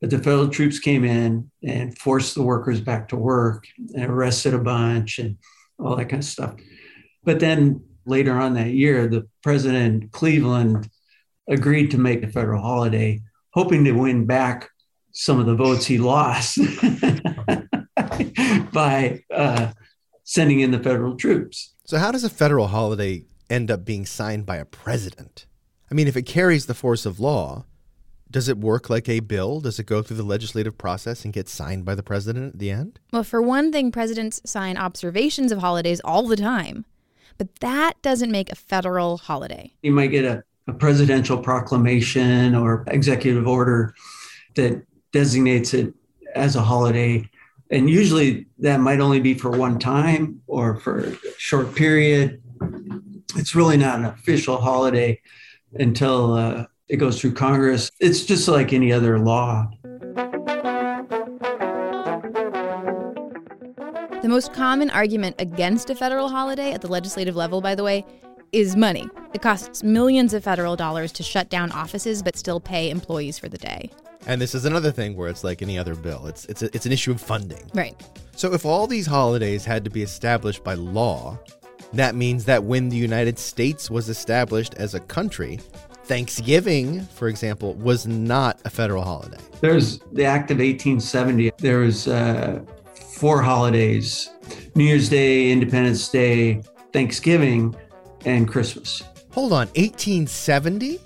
But 0.00 0.10
the 0.10 0.18
federal 0.18 0.48
troops 0.48 0.80
came 0.80 1.04
in 1.04 1.50
and 1.62 1.96
forced 1.96 2.34
the 2.34 2.42
workers 2.42 2.80
back 2.80 3.08
to 3.08 3.16
work 3.16 3.66
and 3.94 4.04
arrested 4.04 4.54
a 4.54 4.58
bunch 4.58 5.18
and 5.18 5.38
all 5.78 5.96
that 5.96 6.08
kind 6.08 6.22
of 6.22 6.28
stuff. 6.28 6.54
But 7.24 7.40
then 7.40 7.84
later 8.04 8.38
on 8.38 8.54
that 8.54 8.70
year, 8.70 9.06
the 9.06 9.26
president 9.42 10.12
Cleveland 10.12 10.90
agreed 11.48 11.90
to 11.92 11.98
make 11.98 12.22
a 12.22 12.28
federal 12.28 12.60
holiday, 12.60 13.22
hoping 13.50 13.84
to 13.84 13.92
win 13.92 14.26
back 14.26 14.68
some 15.12 15.40
of 15.40 15.46
the 15.46 15.54
votes 15.54 15.86
he 15.86 15.98
lost 15.98 16.58
by 18.72 19.22
uh, 19.34 19.72
sending 20.28 20.60
in 20.60 20.72
the 20.72 20.78
federal 20.78 21.16
troops. 21.16 21.72
So, 21.86 21.96
how 21.96 22.12
does 22.12 22.22
a 22.22 22.28
federal 22.28 22.66
holiday 22.66 23.24
end 23.48 23.70
up 23.70 23.86
being 23.86 24.04
signed 24.04 24.44
by 24.44 24.56
a 24.56 24.66
president? 24.66 25.46
I 25.90 25.94
mean, 25.94 26.06
if 26.06 26.18
it 26.18 26.24
carries 26.26 26.66
the 26.66 26.74
force 26.74 27.06
of 27.06 27.18
law, 27.18 27.64
does 28.30 28.46
it 28.46 28.58
work 28.58 28.90
like 28.90 29.08
a 29.08 29.20
bill? 29.20 29.60
Does 29.60 29.78
it 29.78 29.86
go 29.86 30.02
through 30.02 30.18
the 30.18 30.22
legislative 30.22 30.76
process 30.76 31.24
and 31.24 31.32
get 31.32 31.48
signed 31.48 31.86
by 31.86 31.94
the 31.94 32.02
president 32.02 32.52
at 32.52 32.58
the 32.58 32.70
end? 32.70 33.00
Well, 33.10 33.24
for 33.24 33.40
one 33.40 33.72
thing, 33.72 33.90
presidents 33.90 34.42
sign 34.44 34.76
observations 34.76 35.50
of 35.50 35.60
holidays 35.60 35.98
all 36.04 36.26
the 36.26 36.36
time, 36.36 36.84
but 37.38 37.48
that 37.60 37.94
doesn't 38.02 38.30
make 38.30 38.52
a 38.52 38.54
federal 38.54 39.16
holiday. 39.16 39.72
You 39.82 39.92
might 39.92 40.08
get 40.08 40.26
a, 40.26 40.44
a 40.66 40.74
presidential 40.74 41.38
proclamation 41.38 42.54
or 42.54 42.84
executive 42.88 43.48
order 43.48 43.94
that 44.56 44.84
designates 45.10 45.72
it 45.72 45.94
as 46.34 46.54
a 46.54 46.60
holiday. 46.60 47.26
And 47.70 47.90
usually 47.90 48.46
that 48.60 48.80
might 48.80 49.00
only 49.00 49.20
be 49.20 49.34
for 49.34 49.50
one 49.50 49.78
time 49.78 50.40
or 50.46 50.76
for 50.76 51.00
a 51.00 51.16
short 51.36 51.74
period. 51.74 52.42
It's 53.36 53.54
really 53.54 53.76
not 53.76 53.98
an 53.98 54.06
official 54.06 54.56
holiday 54.56 55.20
until 55.74 56.34
uh, 56.34 56.64
it 56.88 56.96
goes 56.96 57.20
through 57.20 57.34
Congress. 57.34 57.90
It's 58.00 58.24
just 58.24 58.48
like 58.48 58.72
any 58.72 58.92
other 58.92 59.18
law. 59.18 59.68
The 64.22 64.28
most 64.28 64.52
common 64.52 64.90
argument 64.90 65.36
against 65.38 65.90
a 65.90 65.94
federal 65.94 66.28
holiday 66.28 66.72
at 66.72 66.80
the 66.80 66.88
legislative 66.88 67.36
level, 67.36 67.60
by 67.60 67.74
the 67.74 67.84
way, 67.84 68.04
is 68.52 68.76
money. 68.76 69.08
It 69.34 69.42
costs 69.42 69.82
millions 69.82 70.34
of 70.34 70.44
federal 70.44 70.76
dollars 70.76 71.12
to 71.12 71.22
shut 71.22 71.48
down 71.48 71.72
offices 71.72 72.22
but 72.22 72.36
still 72.36 72.60
pay 72.60 72.90
employees 72.90 73.38
for 73.38 73.48
the 73.48 73.58
day. 73.58 73.90
And 74.26 74.40
this 74.40 74.54
is 74.54 74.64
another 74.64 74.90
thing 74.90 75.16
where 75.16 75.28
it's 75.28 75.44
like 75.44 75.62
any 75.62 75.78
other 75.78 75.94
bill. 75.94 76.26
It's 76.26 76.44
it's 76.46 76.62
a, 76.62 76.74
it's 76.74 76.86
an 76.86 76.92
issue 76.92 77.12
of 77.12 77.20
funding. 77.20 77.70
Right. 77.74 77.94
So 78.36 78.52
if 78.52 78.64
all 78.64 78.86
these 78.86 79.06
holidays 79.06 79.64
had 79.64 79.84
to 79.84 79.90
be 79.90 80.02
established 80.02 80.62
by 80.62 80.74
law, 80.74 81.38
that 81.92 82.14
means 82.14 82.44
that 82.44 82.62
when 82.64 82.88
the 82.88 82.96
United 82.96 83.38
States 83.38 83.90
was 83.90 84.08
established 84.08 84.74
as 84.74 84.94
a 84.94 85.00
country, 85.00 85.58
Thanksgiving, 86.04 87.02
for 87.06 87.28
example, 87.28 87.74
was 87.74 88.06
not 88.06 88.60
a 88.64 88.70
federal 88.70 89.02
holiday. 89.02 89.38
There's 89.60 89.98
the 90.12 90.24
Act 90.24 90.50
of 90.50 90.58
1870. 90.58 91.52
There 91.58 91.80
was 91.80 92.08
uh, 92.08 92.60
four 92.94 93.42
holidays 93.42 94.30
New 94.74 94.84
Year's 94.84 95.08
Day, 95.08 95.50
Independence 95.50 96.08
Day, 96.08 96.62
Thanksgiving, 96.92 97.74
and 98.28 98.46
Christmas. 98.46 99.02
Hold 99.30 99.52
on, 99.52 99.66
1870? 99.68 101.00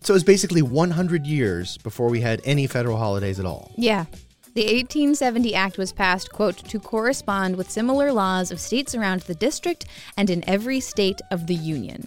So 0.00 0.12
it 0.12 0.14
was 0.14 0.24
basically 0.24 0.62
100 0.62 1.26
years 1.26 1.78
before 1.78 2.08
we 2.08 2.20
had 2.20 2.40
any 2.44 2.66
federal 2.66 2.96
holidays 2.96 3.40
at 3.40 3.46
all. 3.46 3.72
Yeah. 3.76 4.04
The 4.54 4.62
1870 4.62 5.54
Act 5.54 5.76
was 5.76 5.92
passed, 5.92 6.32
quote, 6.32 6.56
to 6.56 6.78
correspond 6.78 7.56
with 7.56 7.70
similar 7.70 8.12
laws 8.12 8.50
of 8.50 8.60
states 8.60 8.94
around 8.94 9.22
the 9.22 9.34
district 9.34 9.86
and 10.16 10.30
in 10.30 10.48
every 10.48 10.80
state 10.80 11.20
of 11.30 11.46
the 11.46 11.54
Union. 11.54 12.06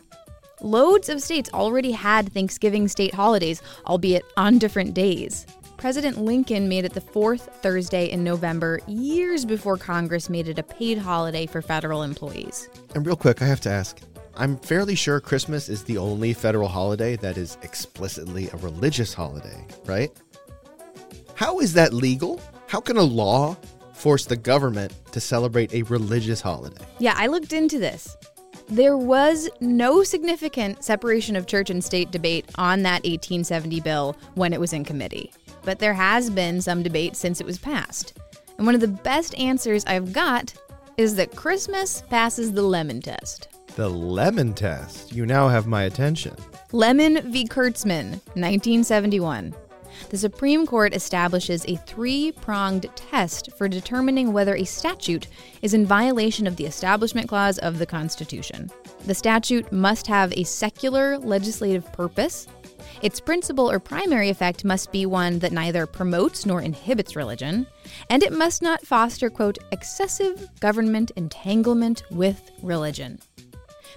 Loads 0.61 1.09
of 1.09 1.21
states 1.21 1.49
already 1.53 1.91
had 1.91 2.33
Thanksgiving 2.33 2.87
state 2.87 3.13
holidays, 3.13 3.61
albeit 3.85 4.25
on 4.35 4.57
different 4.57 4.93
days. 4.93 5.45
President 5.77 6.17
Lincoln 6.17 6.67
made 6.67 6.83
it 6.83 6.93
the 6.93 6.99
fourth 6.99 7.61
Thursday 7.61 8.09
in 8.11 8.21
November, 8.23 8.81
years 8.87 9.45
before 9.45 9.77
Congress 9.77 10.29
made 10.29 10.49
it 10.49 10.59
a 10.59 10.63
paid 10.63 10.97
holiday 10.97 11.45
for 11.45 11.61
federal 11.61 12.03
employees. 12.03 12.67
And 12.95 13.05
real 13.05 13.15
quick, 13.15 13.41
I 13.41 13.45
have 13.45 13.61
to 13.61 13.69
ask 13.69 13.97
I'm 14.39 14.57
fairly 14.57 14.95
sure 14.95 15.19
Christmas 15.19 15.69
is 15.69 15.83
the 15.83 15.97
only 15.97 16.33
federal 16.33 16.67
holiday 16.67 17.15
that 17.17 17.37
is 17.37 17.57
explicitly 17.61 18.49
a 18.51 18.57
religious 18.57 19.13
holiday, 19.13 19.63
right? 19.85 20.11
How 21.35 21.59
is 21.59 21.73
that 21.73 21.93
legal? 21.93 22.41
How 22.67 22.79
can 22.79 22.97
a 22.97 23.03
law 23.03 23.55
force 23.93 24.25
the 24.25 24.37
government 24.37 24.93
to 25.11 25.19
celebrate 25.19 25.73
a 25.73 25.83
religious 25.83 26.41
holiday? 26.41 26.83
Yeah, 26.99 27.13
I 27.17 27.27
looked 27.27 27.53
into 27.53 27.77
this. 27.77 28.17
There 28.69 28.97
was 28.97 29.49
no 29.59 30.03
significant 30.03 30.83
separation 30.83 31.35
of 31.35 31.45
church 31.45 31.69
and 31.69 31.83
state 31.83 32.09
debate 32.09 32.45
on 32.55 32.81
that 32.83 33.03
1870 33.03 33.81
bill 33.81 34.15
when 34.35 34.53
it 34.53 34.59
was 34.59 34.73
in 34.73 34.83
committee 34.83 35.31
but 35.63 35.79
there 35.79 35.93
has 35.93 36.29
been 36.29 36.61
some 36.61 36.83
debate 36.83 37.15
since 37.15 37.39
it 37.39 37.45
was 37.45 37.57
passed. 37.57 38.17
And 38.57 38.65
one 38.65 38.75
of 38.75 38.81
the 38.81 38.87
best 38.87 39.37
answers 39.37 39.85
I've 39.85 40.13
got 40.13 40.53
is 40.97 41.15
that 41.15 41.35
Christmas 41.35 42.01
passes 42.09 42.51
the 42.51 42.61
lemon 42.61 43.01
test. 43.01 43.48
The 43.75 43.89
lemon 43.89 44.53
test. 44.53 45.13
You 45.13 45.25
now 45.25 45.47
have 45.47 45.67
my 45.67 45.83
attention. 45.83 46.35
Lemon 46.71 47.31
v. 47.31 47.45
Kurtzman, 47.45 48.11
1971. 48.35 49.55
The 50.09 50.17
Supreme 50.17 50.65
Court 50.65 50.93
establishes 50.93 51.65
a 51.67 51.75
three 51.75 52.31
pronged 52.31 52.89
test 52.95 53.51
for 53.57 53.67
determining 53.67 54.33
whether 54.33 54.55
a 54.55 54.65
statute 54.65 55.27
is 55.61 55.73
in 55.73 55.85
violation 55.85 56.47
of 56.47 56.55
the 56.55 56.65
Establishment 56.65 57.27
Clause 57.27 57.57
of 57.59 57.79
the 57.79 57.85
Constitution. 57.85 58.69
The 59.05 59.15
statute 59.15 59.71
must 59.71 60.07
have 60.07 60.33
a 60.33 60.43
secular 60.43 61.17
legislative 61.17 61.91
purpose, 61.93 62.47
its 63.01 63.21
principal 63.21 63.71
or 63.71 63.79
primary 63.79 64.29
effect 64.29 64.65
must 64.65 64.91
be 64.91 65.05
one 65.05 65.39
that 65.39 65.53
neither 65.53 65.85
promotes 65.85 66.45
nor 66.45 66.61
inhibits 66.61 67.15
religion, 67.15 67.65
and 68.09 68.23
it 68.23 68.33
must 68.33 68.61
not 68.61 68.85
foster, 68.85 69.29
quote, 69.29 69.57
excessive 69.71 70.49
government 70.59 71.11
entanglement 71.15 72.03
with 72.11 72.51
religion. 72.61 73.19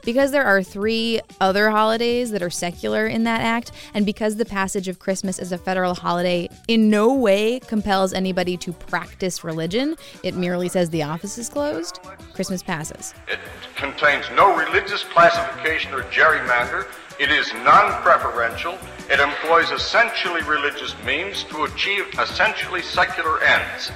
Because 0.03 0.31
there 0.31 0.45
are 0.45 0.63
three 0.63 1.21
other 1.41 1.71
holidays 1.71 2.31
that 2.31 2.43
are 2.43 2.51
secular 2.51 3.07
in 3.07 3.25
that 3.25 3.41
act, 3.41 3.73
and 3.95 4.07
because 4.07 4.37
the 4.37 4.45
passage 4.45 4.89
of 4.89 4.99
Christmas 4.99 5.39
as 5.39 5.53
a 5.53 5.59
federal 5.59 5.95
holiday 5.95 6.49
in 6.69 6.91
no 6.91 7.15
way 7.15 7.61
compels 7.61 8.13
anybody 8.13 8.57
to 8.59 8.73
practice 8.73 9.45
religion, 9.45 9.97
it 10.23 10.35
merely 10.35 10.69
says 10.69 10.91
the 10.91 11.03
office 11.03 11.39
is 11.39 11.49
closed, 11.49 12.01
Christmas 12.35 12.63
passes. 12.63 13.15
It 13.29 13.39
contains 13.77 14.25
no 14.35 14.57
religious 14.57 15.05
classification 15.05 15.93
or 15.93 16.03
gerrymander 16.05 16.87
it 17.23 17.31
is 17.31 17.53
non-preferential. 17.55 18.79
It 19.11 19.21
employs 19.21 19.71
essentially 19.71 20.43
religious 20.43 20.95
means 21.05 21.45
to 21.45 21.65
achieve 21.65 22.07
essentially 22.19 22.83
secular 22.83 23.43
ends 23.45 23.93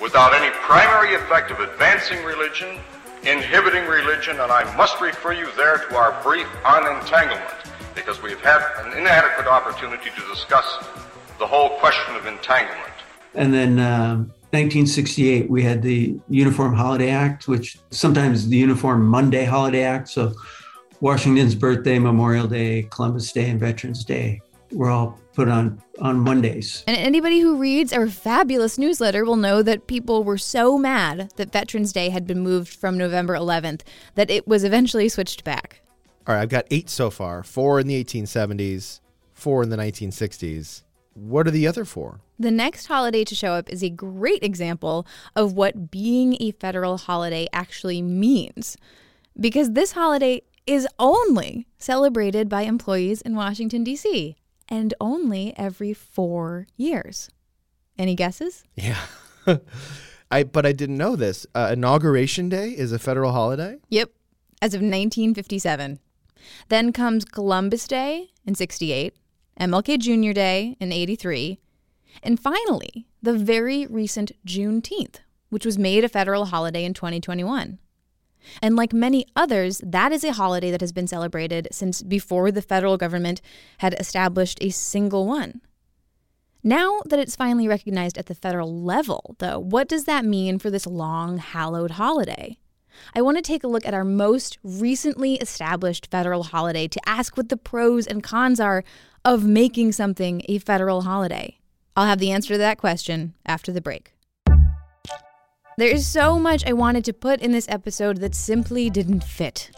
without 0.00 0.34
any 0.34 0.50
primary 0.50 1.14
effect 1.14 1.50
of 1.50 1.60
advancing 1.60 2.22
religion, 2.24 2.78
inhibiting 3.24 3.86
religion, 3.86 4.40
and 4.40 4.50
I 4.50 4.64
must 4.76 5.00
refer 5.00 5.32
you 5.32 5.48
there 5.56 5.78
to 5.78 5.96
our 5.96 6.20
brief 6.22 6.48
on 6.64 6.86
entanglement 6.98 7.50
because 7.94 8.20
we've 8.22 8.40
had 8.40 8.60
an 8.84 8.98
inadequate 8.98 9.46
opportunity 9.46 10.10
to 10.10 10.28
discuss 10.28 10.84
the 11.38 11.46
whole 11.46 11.70
question 11.78 12.16
of 12.16 12.26
entanglement. 12.26 12.92
And 13.34 13.52
then 13.52 13.78
um, 13.78 14.18
1968, 14.50 15.48
we 15.48 15.62
had 15.62 15.82
the 15.82 16.18
Uniform 16.28 16.74
Holiday 16.74 17.10
Act, 17.10 17.48
which 17.48 17.78
sometimes 17.90 18.48
the 18.48 18.56
Uniform 18.56 19.06
Monday 19.06 19.44
Holiday 19.44 19.84
Act. 19.84 20.08
So 20.08 20.34
Washington's 21.00 21.54
birthday, 21.54 21.98
Memorial 21.98 22.46
Day, 22.46 22.86
Columbus 22.90 23.32
Day, 23.32 23.50
and 23.50 23.58
Veterans 23.58 24.04
Day 24.04 24.40
were 24.72 24.90
all 24.90 25.18
put 25.34 25.48
on 25.48 25.82
on 26.00 26.20
Mondays. 26.20 26.84
And 26.86 26.96
anybody 26.96 27.40
who 27.40 27.56
reads 27.56 27.92
our 27.92 28.08
fabulous 28.08 28.78
newsletter 28.78 29.24
will 29.24 29.36
know 29.36 29.62
that 29.62 29.86
people 29.86 30.24
were 30.24 30.38
so 30.38 30.78
mad 30.78 31.32
that 31.36 31.52
Veterans 31.52 31.92
Day 31.92 32.08
had 32.08 32.26
been 32.26 32.40
moved 32.40 32.68
from 32.74 32.98
November 32.98 33.34
11th 33.34 33.82
that 34.14 34.30
it 34.30 34.46
was 34.46 34.64
eventually 34.64 35.08
switched 35.08 35.44
back. 35.44 35.80
All 36.26 36.34
right, 36.34 36.42
I've 36.42 36.48
got 36.48 36.66
eight 36.70 36.88
so 36.88 37.10
far 37.10 37.42
four 37.42 37.80
in 37.80 37.86
the 37.86 38.02
1870s, 38.02 39.00
four 39.32 39.62
in 39.62 39.70
the 39.70 39.76
1960s. 39.76 40.82
What 41.14 41.46
are 41.46 41.50
the 41.50 41.66
other 41.66 41.84
four? 41.84 42.20
The 42.38 42.50
next 42.50 42.86
holiday 42.86 43.24
to 43.24 43.34
show 43.34 43.52
up 43.52 43.68
is 43.68 43.82
a 43.82 43.90
great 43.90 44.42
example 44.42 45.06
of 45.36 45.52
what 45.52 45.90
being 45.90 46.36
a 46.40 46.52
federal 46.52 46.96
holiday 46.96 47.46
actually 47.52 48.00
means. 48.00 48.76
Because 49.38 49.72
this 49.72 49.92
holiday 49.92 50.42
is 50.66 50.86
only 50.98 51.66
celebrated 51.78 52.48
by 52.48 52.62
employees 52.62 53.20
in 53.20 53.34
Washington, 53.34 53.84
D.C., 53.84 54.36
and 54.68 54.94
only 55.00 55.52
every 55.56 55.92
four 55.92 56.66
years. 56.76 57.30
Any 57.98 58.14
guesses? 58.14 58.64
Yeah. 58.74 59.00
I, 60.30 60.44
but 60.44 60.64
I 60.64 60.72
didn't 60.72 60.96
know 60.96 61.14
this. 61.14 61.46
Uh, 61.54 61.70
Inauguration 61.74 62.48
Day 62.48 62.70
is 62.70 62.90
a 62.92 62.98
federal 62.98 63.32
holiday? 63.32 63.76
Yep, 63.90 64.10
as 64.62 64.72
of 64.74 64.78
1957. 64.78 65.98
Then 66.68 66.92
comes 66.92 67.24
Columbus 67.24 67.86
Day 67.86 68.30
in 68.46 68.54
68, 68.54 69.14
MLK 69.60 69.98
Jr. 69.98 70.32
Day 70.32 70.76
in 70.80 70.90
83, 70.90 71.58
and 72.22 72.40
finally, 72.40 73.06
the 73.22 73.34
very 73.34 73.86
recent 73.86 74.32
Juneteenth, 74.46 75.16
which 75.50 75.66
was 75.66 75.78
made 75.78 76.04
a 76.04 76.08
federal 76.08 76.46
holiday 76.46 76.84
in 76.84 76.94
2021. 76.94 77.78
And 78.60 78.76
like 78.76 78.92
many 78.92 79.26
others, 79.36 79.80
that 79.84 80.12
is 80.12 80.24
a 80.24 80.32
holiday 80.32 80.70
that 80.70 80.80
has 80.80 80.92
been 80.92 81.06
celebrated 81.06 81.68
since 81.70 82.02
before 82.02 82.50
the 82.50 82.62
federal 82.62 82.96
government 82.96 83.40
had 83.78 83.94
established 83.98 84.58
a 84.60 84.70
single 84.70 85.26
one. 85.26 85.60
Now 86.64 87.00
that 87.06 87.18
it's 87.18 87.34
finally 87.34 87.66
recognized 87.66 88.16
at 88.18 88.26
the 88.26 88.34
federal 88.34 88.82
level, 88.82 89.34
though, 89.38 89.58
what 89.58 89.88
does 89.88 90.04
that 90.04 90.24
mean 90.24 90.58
for 90.58 90.70
this 90.70 90.86
long, 90.86 91.38
hallowed 91.38 91.92
holiday? 91.92 92.56
I 93.14 93.22
want 93.22 93.36
to 93.36 93.42
take 93.42 93.64
a 93.64 93.68
look 93.68 93.86
at 93.86 93.94
our 93.94 94.04
most 94.04 94.58
recently 94.62 95.34
established 95.36 96.08
federal 96.10 96.44
holiday 96.44 96.86
to 96.88 97.08
ask 97.08 97.36
what 97.36 97.48
the 97.48 97.56
pros 97.56 98.06
and 98.06 98.22
cons 98.22 98.60
are 98.60 98.84
of 99.24 99.44
making 99.44 99.92
something 99.92 100.42
a 100.48 100.58
federal 100.58 101.02
holiday. 101.02 101.58
I'll 101.96 102.06
have 102.06 102.18
the 102.18 102.30
answer 102.30 102.54
to 102.54 102.58
that 102.58 102.78
question 102.78 103.34
after 103.44 103.72
the 103.72 103.80
break. 103.80 104.11
There 105.82 105.92
is 105.92 106.06
so 106.06 106.38
much 106.38 106.64
I 106.64 106.74
wanted 106.74 107.04
to 107.06 107.12
put 107.12 107.40
in 107.40 107.50
this 107.50 107.68
episode 107.68 108.18
that 108.18 108.36
simply 108.36 108.88
didn't 108.88 109.24
fit. 109.24 109.72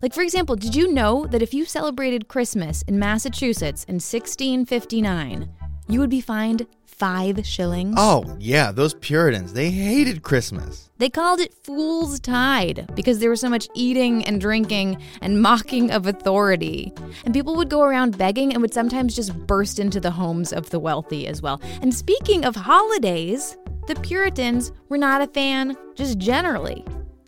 Like, 0.00 0.14
for 0.14 0.22
example, 0.22 0.56
did 0.56 0.74
you 0.74 0.90
know 0.90 1.26
that 1.26 1.42
if 1.42 1.52
you 1.52 1.66
celebrated 1.66 2.28
Christmas 2.28 2.80
in 2.88 2.98
Massachusetts 2.98 3.84
in 3.84 3.96
1659, 3.96 5.50
you 5.86 6.00
would 6.00 6.08
be 6.08 6.22
fined 6.22 6.66
five 6.86 7.44
shillings? 7.46 7.96
Oh, 7.98 8.24
yeah, 8.38 8.72
those 8.72 8.94
Puritans, 8.94 9.52
they 9.52 9.70
hated 9.70 10.22
Christmas. 10.22 10.88
They 10.96 11.10
called 11.10 11.40
it 11.40 11.52
Fool's 11.52 12.20
Tide 12.20 12.90
because 12.94 13.18
there 13.18 13.28
was 13.28 13.40
so 13.40 13.50
much 13.50 13.68
eating 13.74 14.24
and 14.24 14.40
drinking 14.40 15.02
and 15.20 15.42
mocking 15.42 15.90
of 15.90 16.06
authority. 16.06 16.90
And 17.26 17.34
people 17.34 17.54
would 17.56 17.68
go 17.68 17.82
around 17.82 18.16
begging 18.16 18.54
and 18.54 18.62
would 18.62 18.72
sometimes 18.72 19.14
just 19.14 19.34
burst 19.46 19.78
into 19.78 20.00
the 20.00 20.10
homes 20.10 20.54
of 20.54 20.70
the 20.70 20.80
wealthy 20.80 21.26
as 21.26 21.42
well. 21.42 21.60
And 21.82 21.94
speaking 21.94 22.46
of 22.46 22.56
holidays, 22.56 23.58
the 23.90 24.00
Puritans 24.02 24.70
were 24.88 24.96
not 24.96 25.20
a 25.20 25.26
fan 25.26 25.76
just 25.96 26.16
generally. 26.16 26.84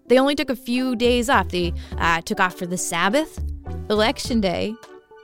They 0.07 0.17
only 0.17 0.37
took 0.37 0.49
a 0.49 0.55
few 0.55 0.95
days 0.95 1.29
off. 1.29 1.49
They 1.49 1.73
uh, 1.99 2.21
took 2.21 2.39
off 2.39 2.57
for 2.57 2.67
the 2.67 2.79
Sabbath, 2.79 3.43
Election 3.91 4.41
Day, 4.41 4.77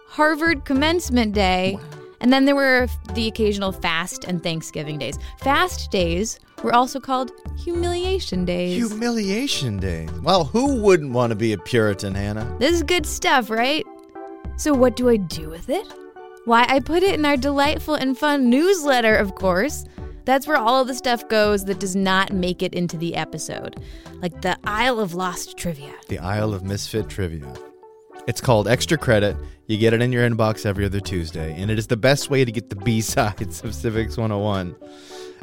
Harvard 0.08 0.64
Commencement 0.64 1.34
Day, 1.34 1.78
and 2.20 2.32
then 2.32 2.44
there 2.44 2.56
were 2.56 2.88
the 3.14 3.28
occasional 3.28 3.70
fast 3.70 4.24
and 4.24 4.42
Thanksgiving 4.42 4.98
days. 4.98 5.16
Fast 5.38 5.92
days 5.92 6.40
were 6.64 6.74
also 6.74 6.98
called 6.98 7.30
humiliation 7.56 8.44
days. 8.44 8.74
Humiliation 8.74 9.78
days. 9.78 10.10
Well, 10.22 10.42
who 10.42 10.82
wouldn't 10.82 11.12
want 11.12 11.30
to 11.30 11.36
be 11.36 11.52
a 11.52 11.58
Puritan, 11.58 12.16
Hannah? 12.16 12.56
This 12.58 12.72
is 12.72 12.82
good 12.82 13.06
stuff, 13.06 13.48
right? 13.48 13.86
So, 14.56 14.74
what 14.74 14.96
do 14.96 15.08
I 15.08 15.18
do 15.18 15.48
with 15.50 15.70
it? 15.70 15.86
Why, 16.46 16.66
I 16.68 16.80
put 16.80 17.04
it 17.04 17.14
in 17.14 17.24
our 17.24 17.36
delightful 17.36 17.94
and 17.94 18.18
fun 18.18 18.50
newsletter, 18.50 19.14
of 19.14 19.36
course. 19.36 19.84
That's 20.28 20.46
where 20.46 20.58
all 20.58 20.82
of 20.82 20.88
the 20.88 20.94
stuff 20.94 21.26
goes 21.30 21.64
that 21.64 21.80
does 21.80 21.96
not 21.96 22.34
make 22.34 22.62
it 22.62 22.74
into 22.74 22.98
the 22.98 23.16
episode, 23.16 23.82
like 24.20 24.42
the 24.42 24.58
Isle 24.62 25.00
of 25.00 25.14
Lost 25.14 25.56
trivia. 25.56 25.94
The 26.08 26.18
Isle 26.18 26.52
of 26.52 26.62
Misfit 26.62 27.08
trivia. 27.08 27.50
It's 28.26 28.42
called 28.42 28.68
Extra 28.68 28.98
Credit. 28.98 29.34
You 29.68 29.78
get 29.78 29.94
it 29.94 30.02
in 30.02 30.12
your 30.12 30.28
inbox 30.28 30.66
every 30.66 30.84
other 30.84 31.00
Tuesday, 31.00 31.58
and 31.58 31.70
it 31.70 31.78
is 31.78 31.86
the 31.86 31.96
best 31.96 32.28
way 32.28 32.44
to 32.44 32.52
get 32.52 32.68
the 32.68 32.76
B 32.84 33.00
sides 33.00 33.64
of 33.64 33.74
Civics 33.74 34.18
101. 34.18 34.76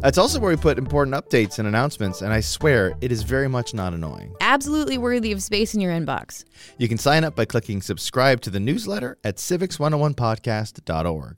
It's 0.03 0.19
also 0.19 0.39
where 0.39 0.51
we 0.51 0.55
put 0.55 0.77
important 0.77 1.15
updates 1.15 1.57
and 1.57 1.67
announcements, 1.67 2.21
and 2.21 2.31
I 2.31 2.41
swear 2.41 2.93
it 3.01 3.11
is 3.11 3.23
very 3.23 3.47
much 3.47 3.73
not 3.73 3.95
annoying. 3.95 4.35
Absolutely 4.39 4.99
worthy 4.99 5.31
of 5.31 5.41
space 5.41 5.73
in 5.73 5.81
your 5.81 5.93
inbox. 5.93 6.45
You 6.77 6.87
can 6.87 6.99
sign 6.99 7.23
up 7.23 7.35
by 7.35 7.45
clicking 7.45 7.81
subscribe 7.81 8.41
to 8.41 8.51
the 8.51 8.59
newsletter 8.59 9.17
at 9.23 9.37
civics101podcast.org. 9.37 11.37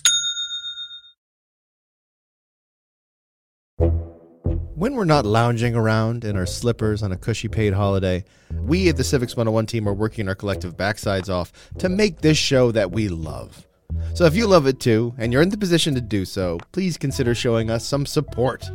When 4.81 4.95
we're 4.95 5.05
not 5.05 5.27
lounging 5.27 5.75
around 5.75 6.25
in 6.25 6.35
our 6.35 6.47
slippers 6.47 7.03
on 7.03 7.11
a 7.11 7.15
cushy 7.15 7.47
paid 7.47 7.73
holiday, 7.73 8.23
we 8.51 8.89
at 8.89 8.97
the 8.97 9.03
Civics 9.03 9.35
101 9.35 9.67
team 9.67 9.87
are 9.87 9.93
working 9.93 10.27
our 10.27 10.33
collective 10.33 10.75
backsides 10.75 11.29
off 11.29 11.53
to 11.77 11.87
make 11.87 12.21
this 12.21 12.39
show 12.39 12.71
that 12.71 12.89
we 12.89 13.07
love. 13.07 13.67
So 14.15 14.25
if 14.25 14.35
you 14.35 14.47
love 14.47 14.65
it 14.65 14.79
too, 14.79 15.13
and 15.19 15.31
you're 15.31 15.43
in 15.43 15.49
the 15.49 15.57
position 15.59 15.93
to 15.93 16.01
do 16.01 16.25
so, 16.25 16.57
please 16.71 16.97
consider 16.97 17.35
showing 17.35 17.69
us 17.69 17.85
some 17.85 18.07
support. 18.07 18.67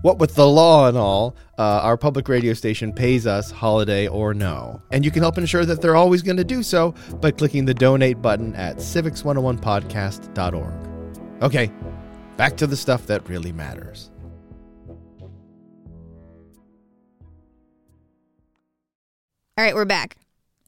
What 0.00 0.18
with 0.18 0.36
the 0.36 0.48
law 0.48 0.88
and 0.88 0.96
all, 0.96 1.36
uh, 1.58 1.80
our 1.82 1.98
public 1.98 2.26
radio 2.26 2.54
station 2.54 2.90
pays 2.90 3.26
us, 3.26 3.50
holiday 3.50 4.08
or 4.08 4.32
no. 4.32 4.80
And 4.90 5.04
you 5.04 5.10
can 5.10 5.22
help 5.22 5.36
ensure 5.36 5.66
that 5.66 5.82
they're 5.82 5.96
always 5.96 6.22
going 6.22 6.38
to 6.38 6.44
do 6.44 6.62
so 6.62 6.94
by 7.20 7.30
clicking 7.30 7.66
the 7.66 7.74
donate 7.74 8.22
button 8.22 8.54
at 8.54 8.78
civics101podcast.org. 8.78 11.42
Okay, 11.42 11.70
back 12.38 12.56
to 12.56 12.66
the 12.66 12.74
stuff 12.74 13.04
that 13.04 13.28
really 13.28 13.52
matters. 13.52 14.10
All 19.60 19.66
right, 19.66 19.74
we're 19.74 19.84
back. 19.84 20.16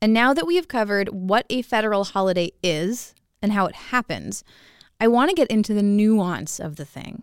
And 0.02 0.12
now 0.12 0.34
that 0.34 0.46
we 0.46 0.56
have 0.56 0.68
covered 0.68 1.08
what 1.08 1.46
a 1.48 1.62
federal 1.62 2.04
holiday 2.04 2.52
is 2.62 3.14
and 3.40 3.50
how 3.50 3.64
it 3.64 3.74
happens, 3.74 4.44
I 5.00 5.08
want 5.08 5.30
to 5.30 5.34
get 5.34 5.48
into 5.48 5.72
the 5.72 5.82
nuance 5.82 6.60
of 6.60 6.76
the 6.76 6.84
thing. 6.84 7.22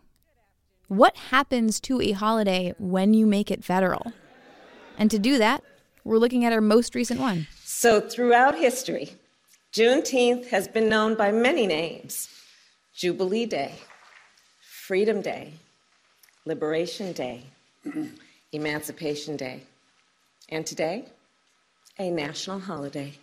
What 0.88 1.16
happens 1.16 1.80
to 1.82 2.02
a 2.02 2.14
holiday 2.14 2.74
when 2.80 3.14
you 3.14 3.28
make 3.28 3.52
it 3.52 3.64
federal? 3.64 4.14
And 4.98 5.12
to 5.12 5.20
do 5.20 5.38
that, 5.38 5.64
we're 6.04 6.18
looking 6.18 6.44
at 6.44 6.54
our 6.54 6.60
most 6.60 6.96
recent 6.96 7.20
one. 7.20 7.46
So, 7.64 8.02
throughout 8.02 8.58
history, 8.58 9.12
Juneteenth 9.72 10.48
has 10.48 10.68
been 10.68 10.90
known 10.90 11.14
by 11.14 11.32
many 11.32 11.68
names 11.68 12.30
Jubilee 12.96 13.46
Day, 13.46 13.76
Freedom 14.60 15.22
Day, 15.22 15.54
Liberation 16.48 17.14
Day, 17.14 17.44
Emancipation 18.54 19.38
Day. 19.38 19.62
And 20.50 20.66
today, 20.66 21.06
a 22.00 22.10
national 22.10 22.60
holiday. 22.60 23.14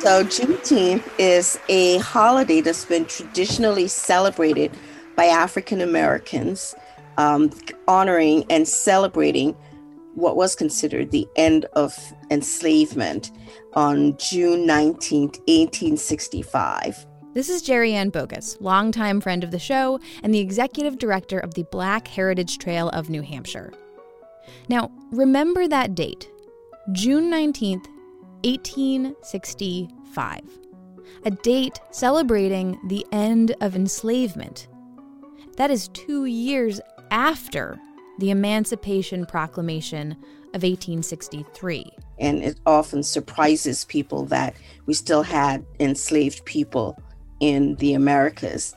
So, 0.00 0.24
Juneteenth 0.24 1.02
is 1.18 1.58
a 1.68 1.98
holiday 1.98 2.60
that's 2.60 2.84
been 2.84 3.04
traditionally 3.04 3.88
celebrated 3.88 4.70
by 5.16 5.24
African 5.26 5.80
Americans, 5.80 6.74
um, 7.16 7.50
honoring 7.88 8.44
and 8.48 8.66
celebrating 8.66 9.56
what 10.14 10.36
was 10.36 10.54
considered 10.54 11.10
the 11.10 11.26
end 11.34 11.64
of 11.72 11.98
enslavement 12.30 13.32
on 13.74 14.16
June 14.18 14.66
19, 14.66 15.22
1865. 15.22 17.06
This 17.34 17.50
is 17.50 17.62
JerriAnne 17.62 18.10
Boggis, 18.10 18.56
longtime 18.58 19.20
friend 19.20 19.44
of 19.44 19.50
the 19.50 19.58
show 19.58 20.00
and 20.22 20.32
the 20.32 20.38
executive 20.38 20.96
director 20.96 21.38
of 21.38 21.52
the 21.52 21.64
Black 21.64 22.08
Heritage 22.08 22.56
Trail 22.56 22.88
of 22.88 23.10
New 23.10 23.20
Hampshire. 23.20 23.70
Now, 24.70 24.90
remember 25.12 25.68
that 25.68 25.94
date, 25.94 26.30
June 26.92 27.30
19th, 27.30 27.86
1865, 28.44 30.40
a 31.26 31.30
date 31.30 31.78
celebrating 31.90 32.80
the 32.86 33.04
end 33.12 33.54
of 33.60 33.76
enslavement. 33.76 34.66
That 35.58 35.70
is 35.70 35.88
two 35.88 36.24
years 36.24 36.80
after 37.10 37.78
the 38.18 38.30
Emancipation 38.30 39.26
Proclamation 39.26 40.12
of 40.54 40.62
1863. 40.62 41.90
And 42.18 42.42
it 42.42 42.58
often 42.64 43.02
surprises 43.02 43.84
people 43.84 44.24
that 44.26 44.56
we 44.86 44.94
still 44.94 45.22
had 45.22 45.66
enslaved 45.78 46.46
people 46.46 46.96
in 47.40 47.76
the 47.76 47.94
Americas 47.94 48.74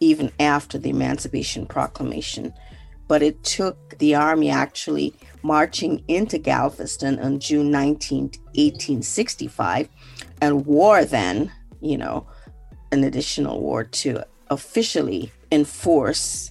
even 0.00 0.32
after 0.40 0.78
the 0.78 0.90
Emancipation 0.90 1.64
Proclamation. 1.64 2.52
But 3.06 3.22
it 3.22 3.42
took 3.44 3.98
the 3.98 4.14
Army 4.14 4.50
actually 4.50 5.14
marching 5.42 6.02
into 6.08 6.38
Galveston 6.38 7.18
on 7.20 7.38
June 7.38 7.70
19, 7.70 8.22
1865, 8.54 9.88
and 10.40 10.66
war 10.66 11.04
then, 11.04 11.52
you 11.80 11.96
know, 11.96 12.26
an 12.90 13.04
additional 13.04 13.60
war 13.60 13.84
to 13.84 14.24
officially 14.50 15.30
enforce 15.50 16.50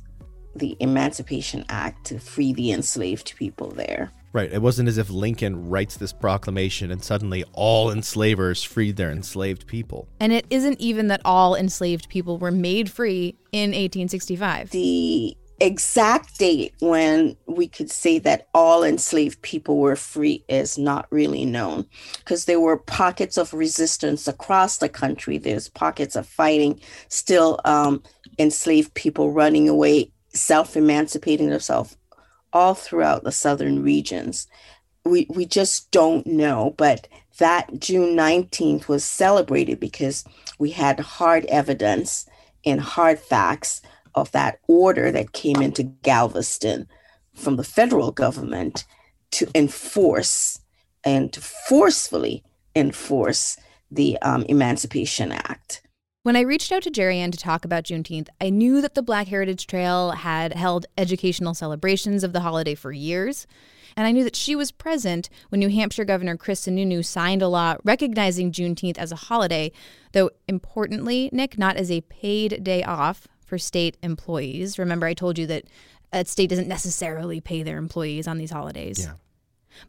the 0.56 0.78
Emancipation 0.80 1.65
Act 1.69 2.06
to 2.08 2.19
free 2.19 2.54
the 2.54 2.71
enslaved 2.71 3.36
people 3.36 3.69
there. 3.71 4.12
Right. 4.33 4.51
It 4.51 4.61
wasn't 4.61 4.87
as 4.87 4.97
if 4.97 5.09
Lincoln 5.09 5.69
writes 5.69 5.97
this 5.97 6.13
proclamation 6.13 6.89
and 6.89 7.03
suddenly 7.03 7.43
all 7.53 7.91
enslavers 7.91 8.63
freed 8.63 8.95
their 8.95 9.11
enslaved 9.11 9.67
people. 9.67 10.07
And 10.19 10.31
it 10.31 10.45
isn't 10.49 10.79
even 10.79 11.07
that 11.07 11.21
all 11.25 11.55
enslaved 11.55 12.07
people 12.07 12.37
were 12.37 12.51
made 12.51 12.89
free 12.89 13.35
in 13.51 13.71
1865. 13.71 14.69
The 14.69 15.35
exact 15.59 16.39
date 16.39 16.73
when 16.79 17.37
we 17.45 17.67
could 17.67 17.91
say 17.91 18.17
that 18.19 18.47
all 18.53 18.83
enslaved 18.83 19.41
people 19.41 19.77
were 19.77 19.95
free 19.95 20.43
is 20.47 20.77
not 20.77 21.05
really 21.11 21.45
known 21.45 21.85
because 22.17 22.45
there 22.45 22.59
were 22.59 22.77
pockets 22.77 23.37
of 23.37 23.53
resistance 23.53 24.27
across 24.27 24.77
the 24.77 24.89
country. 24.89 25.37
There's 25.37 25.69
pockets 25.69 26.15
of 26.15 26.25
fighting, 26.25 26.79
still 27.09 27.59
um, 27.65 28.01
enslaved 28.39 28.93
people 28.95 29.31
running 29.31 29.69
away, 29.69 30.11
self 30.33 30.75
emancipating 30.75 31.49
themselves 31.49 31.95
all 32.53 32.73
throughout 32.73 33.23
the 33.23 33.31
southern 33.31 33.81
regions. 33.83 34.47
We, 35.05 35.27
we 35.29 35.45
just 35.45 35.91
don't 35.91 36.25
know, 36.27 36.75
but 36.77 37.07
that 37.39 37.79
June 37.79 38.15
19th 38.15 38.87
was 38.87 39.03
celebrated 39.03 39.79
because 39.79 40.23
we 40.59 40.71
had 40.71 40.99
hard 40.99 41.45
evidence 41.45 42.27
and 42.65 42.79
hard 42.79 43.19
facts 43.19 43.81
of 44.13 44.31
that 44.31 44.59
order 44.67 45.11
that 45.11 45.31
came 45.31 45.61
into 45.61 45.83
Galveston 45.83 46.87
from 47.33 47.55
the 47.55 47.63
federal 47.63 48.11
government 48.11 48.85
to 49.31 49.47
enforce 49.55 50.59
and 51.03 51.31
to 51.33 51.41
forcefully 51.41 52.43
enforce 52.75 53.57
the 53.89 54.17
um, 54.21 54.43
Emancipation 54.47 55.31
Act. 55.31 55.81
When 56.23 56.36
I 56.36 56.41
reached 56.41 56.71
out 56.71 56.84
to 56.84 56.91
JerriAnne 56.91 57.31
to 57.31 57.38
talk 57.38 57.65
about 57.65 57.84
Juneteenth, 57.84 58.27
I 58.39 58.51
knew 58.51 58.79
that 58.81 58.93
the 58.93 59.01
Black 59.01 59.27
Heritage 59.27 59.65
Trail 59.65 60.12
had 60.12 60.53
held 60.53 60.86
educational 60.95 61.55
celebrations 61.55 62.23
of 62.23 62.31
the 62.31 62.41
holiday 62.41 62.75
for 62.75 62.91
years. 62.91 63.47
And 63.97 64.05
I 64.05 64.12
knew 64.12 64.23
that 64.23 64.36
she 64.36 64.55
was 64.55 64.71
present 64.71 65.31
when 65.49 65.57
New 65.57 65.69
Hampshire 65.69 66.05
Governor 66.05 66.38
Chris 66.38 66.67
Sununu 66.67 67.03
signed 67.03 67.41
a 67.41 67.47
law 67.47 67.75
recognizing 67.84 68.51
Juneteenth 68.51 68.99
as 68.99 69.12
a 69.12 69.15
holiday, 69.15 69.71
though 70.12 70.29
importantly, 70.47 71.31
Nick, 71.34 71.57
not 71.57 71.75
as 71.75 71.89
a 71.89 72.01
paid 72.01 72.63
day 72.63 72.84
off 72.84 73.27
for 73.43 73.57
state 73.57 73.97
employees. 74.03 74.77
Remember, 74.77 75.07
I 75.07 75.15
told 75.15 75.39
you 75.39 75.47
that 75.47 75.63
a 76.13 76.23
state 76.25 76.51
doesn't 76.51 76.67
necessarily 76.67 77.41
pay 77.41 77.63
their 77.63 77.79
employees 77.79 78.27
on 78.27 78.38
these 78.38 78.51
holidays. 78.51 78.99
Yeah. 78.99 79.13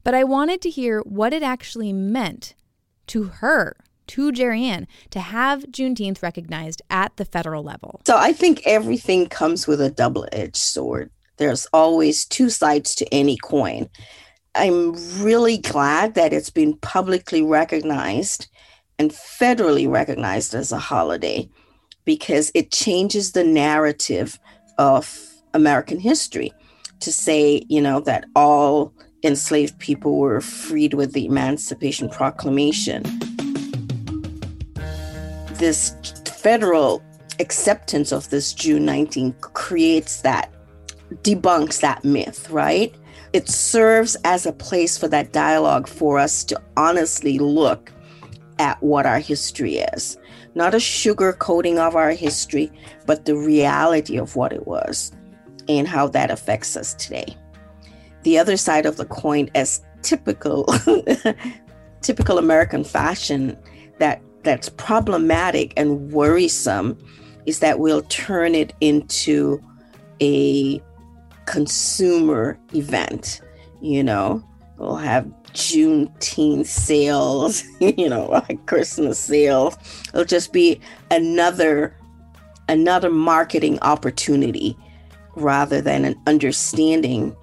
But 0.03 0.15
I 0.15 0.25
wanted 0.25 0.63
to 0.63 0.71
hear 0.71 1.01
what 1.01 1.35
it 1.35 1.43
actually 1.43 1.93
meant 1.93 2.55
to 3.09 3.25
her, 3.25 3.77
to 4.09 4.33
JerriAnne, 4.33 4.87
to 5.11 5.21
have 5.21 5.65
Juneteenth 5.65 6.23
recognized 6.23 6.83
at 6.91 7.17
the 7.17 7.25
federal 7.25 7.63
level. 7.63 8.01
So 8.07 8.17
I 8.17 8.33
think 8.33 8.63
everything 8.67 9.29
comes 9.29 9.67
with 9.67 9.81
a 9.81 9.91
double 9.91 10.27
edged 10.33 10.57
sword. 10.57 11.11
There's 11.37 11.67
always 11.73 12.25
two 12.25 12.51
sides 12.51 12.95
to 12.97 13.07
any 13.13 13.37
coin. 13.37 13.89
I'm 14.55 14.93
really 15.23 15.59
glad 15.59 16.15
that 16.15 16.33
it's 16.33 16.51
been 16.51 16.77
publicly 16.79 17.43
recognized 17.43 18.49
and 18.99 19.11
federally 19.11 19.91
recognized 19.91 20.55
as 20.55 20.73
a 20.73 20.79
holiday 20.79 21.49
because 22.05 22.53
it 22.55 22.71
changes 22.71 23.33
the 23.33 23.45
narrative 23.45 24.39
of 24.79 25.33
American 25.55 25.99
history 25.99 26.53
to 27.01 27.13
say, 27.13 27.65
you 27.69 27.81
know, 27.81 28.01
that 28.01 28.27
all 28.35 28.93
enslaved 29.25 29.79
people 29.79 30.19
were 30.19 30.41
freed 30.41 30.95
with 30.95 31.13
the 31.13 31.27
Emancipation 31.27 32.09
Proclamation. 32.09 33.03
This 35.55 35.95
federal 36.27 37.03
acceptance 37.39 38.13
of 38.13 38.29
this 38.31 38.53
June 38.53 38.85
19 38.85 39.33
creates 39.41 40.23
that, 40.23 40.51
debunks 41.23 41.81
that 41.81 42.05
myth, 42.05 42.51
right? 42.51 42.95
It 43.33 43.49
serves 43.49 44.17
as 44.25 44.45
a 44.45 44.53
place 44.53 44.99
for 44.99 45.09
that 45.09 45.33
dialogue 45.33 45.89
for 45.89 46.19
us 46.19 46.45
to 46.45 46.61
honestly 46.77 47.39
look 47.39 47.93
at 48.59 48.83
what 48.83 49.07
our 49.07 49.19
history 49.19 49.77
is. 49.77 50.19
Not 50.55 50.75
a 50.75 50.81
sugar 50.81 51.33
coating 51.33 51.79
of 51.79 51.97
our 51.97 52.11
history, 52.11 52.71
but 53.07 53.25
the 53.25 53.37
reality 53.37 54.19
of 54.19 54.37
what 54.37 54.53
it 54.53 54.67
was 54.67 55.13
and 55.69 55.89
how 55.89 56.09
that 56.09 56.31
affects 56.31 56.77
us 56.77 56.95
today. 56.95 57.37
The 58.23 58.39
other 58.39 58.57
side 58.57 58.87
of 58.87 58.97
the 58.97 59.07
coin, 59.07 59.51
as 59.55 59.83
typical 60.03 60.67
typical 62.03 62.39
American 62.39 62.85
fashion 62.85 63.57
that 63.99 64.21
that's 64.43 64.69
problematic 64.71 65.73
and 65.77 66.13
worrisome 66.13 66.99
is 67.47 67.59
that 67.61 67.79
we'll 67.79 68.03
turn 68.03 68.55
it 68.55 68.73
into 68.81 69.61
a 70.21 70.81
consumer 71.47 72.59
event. 72.73 73.41
You 73.81 74.03
know, 74.03 74.45
we'll 74.79 74.97
have 74.97 75.27
Juneteenth 75.53 76.67
sales, 76.67 77.65
you 77.81 78.09
know, 78.09 78.27
like 78.31 78.65
Christmas 78.67 79.19
sales. 79.19 79.77
It'll 80.09 80.25
just 80.25 80.53
be 80.53 80.81
another 81.11 81.97
another 82.69 83.11
marketing 83.11 83.79
opportunity 83.83 84.77
rather 85.35 85.81
than 85.81 86.05
an 86.05 86.15
understanding 86.27 87.37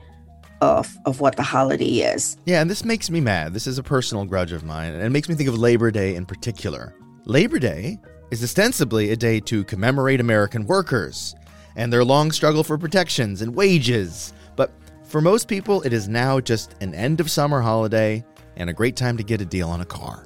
of 0.62 0.98
of 1.06 1.19
what 1.19 1.36
the 1.36 1.43
holiday 1.43 1.86
is. 1.86 2.38
Yeah, 2.45 2.62
and 2.62 2.69
this 2.69 2.84
makes 2.84 3.10
me 3.10 3.22
mad. 3.22 3.54
This 3.54 3.67
is 3.67 3.78
a 3.78 3.84
personal 3.84 4.26
grudge 4.26 4.52
of 4.52 4.63
mine, 4.63 4.93
and 4.93 5.04
it 5.04 5.10
makes 5.10 5.30
me 5.30 5.36
think 5.36 5.50
of 5.50 5.58
Labor 5.58 5.91
Day 5.91 6.15
in 6.15 6.26
particular. 6.26 6.95
Labor 7.26 7.60
Day 7.60 8.00
is 8.32 8.43
ostensibly 8.43 9.12
a 9.12 9.15
day 9.15 9.39
to 9.41 9.63
commemorate 9.63 10.19
American 10.19 10.65
workers 10.65 11.36
and 11.76 11.91
their 11.91 12.04
long 12.04 12.32
struggle 12.32 12.63
for 12.63 12.78
protections 12.78 13.41
and 13.41 13.56
wages. 13.56 14.34
But 14.56 14.72
for 15.06 15.22
most 15.22 15.48
people, 15.48 15.82
it 15.84 15.93
is 15.93 16.08
now 16.08 16.39
just 16.39 16.76
an 16.82 16.93
end 16.93 17.19
of 17.19 17.32
summer 17.32 17.62
holiday 17.62 18.24
and 18.58 18.69
a 18.69 18.74
great 18.74 18.95
time 18.95 19.17
to 19.17 19.24
get 19.24 19.41
a 19.41 19.45
deal 19.45 19.69
on 19.69 19.82
a 19.82 19.86
car. 19.86 20.24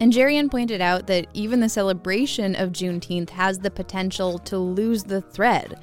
And 0.00 0.12
JerriAnne 0.12 0.50
pointed 0.50 0.80
out 0.80 1.06
that 1.08 1.26
even 1.34 1.60
the 1.60 1.68
celebration 1.68 2.56
of 2.56 2.70
Juneteenth 2.70 3.28
has 3.30 3.58
the 3.58 3.70
potential 3.70 4.38
to 4.38 4.56
lose 4.56 5.04
the 5.04 5.20
thread 5.20 5.78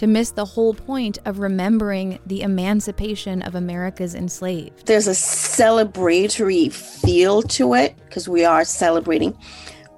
to 0.00 0.06
miss 0.06 0.30
the 0.30 0.46
whole 0.46 0.72
point 0.72 1.18
of 1.26 1.40
remembering 1.40 2.18
the 2.24 2.40
emancipation 2.40 3.42
of 3.42 3.54
America's 3.54 4.14
enslaved. 4.14 4.86
There's 4.86 5.06
a 5.06 5.10
celebratory 5.10 6.72
feel 6.72 7.42
to 7.42 7.74
it 7.74 7.94
because 8.06 8.26
we 8.26 8.42
are 8.42 8.64
celebrating, 8.64 9.36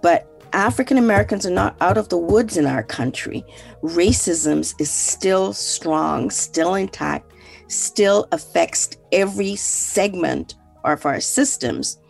but 0.01 0.27
African 0.53 0.99
Americans 0.99 1.47
are 1.47 1.53
not 1.53 1.77
out 1.81 1.99
of 1.99 2.09
the 2.09 2.19
woods 2.19 2.57
in 2.57 2.67
our 2.67 2.83
country. 2.83 3.45
Racism 3.85 4.59
is 4.81 4.91
still 4.91 5.53
strong, 5.53 6.31
still 6.31 6.75
intact, 6.75 7.33
still 7.69 8.27
affects 8.33 8.97
every 9.13 9.55
segment 9.55 10.57
of 10.83 11.07
our 11.07 11.21
systems. 11.21 12.01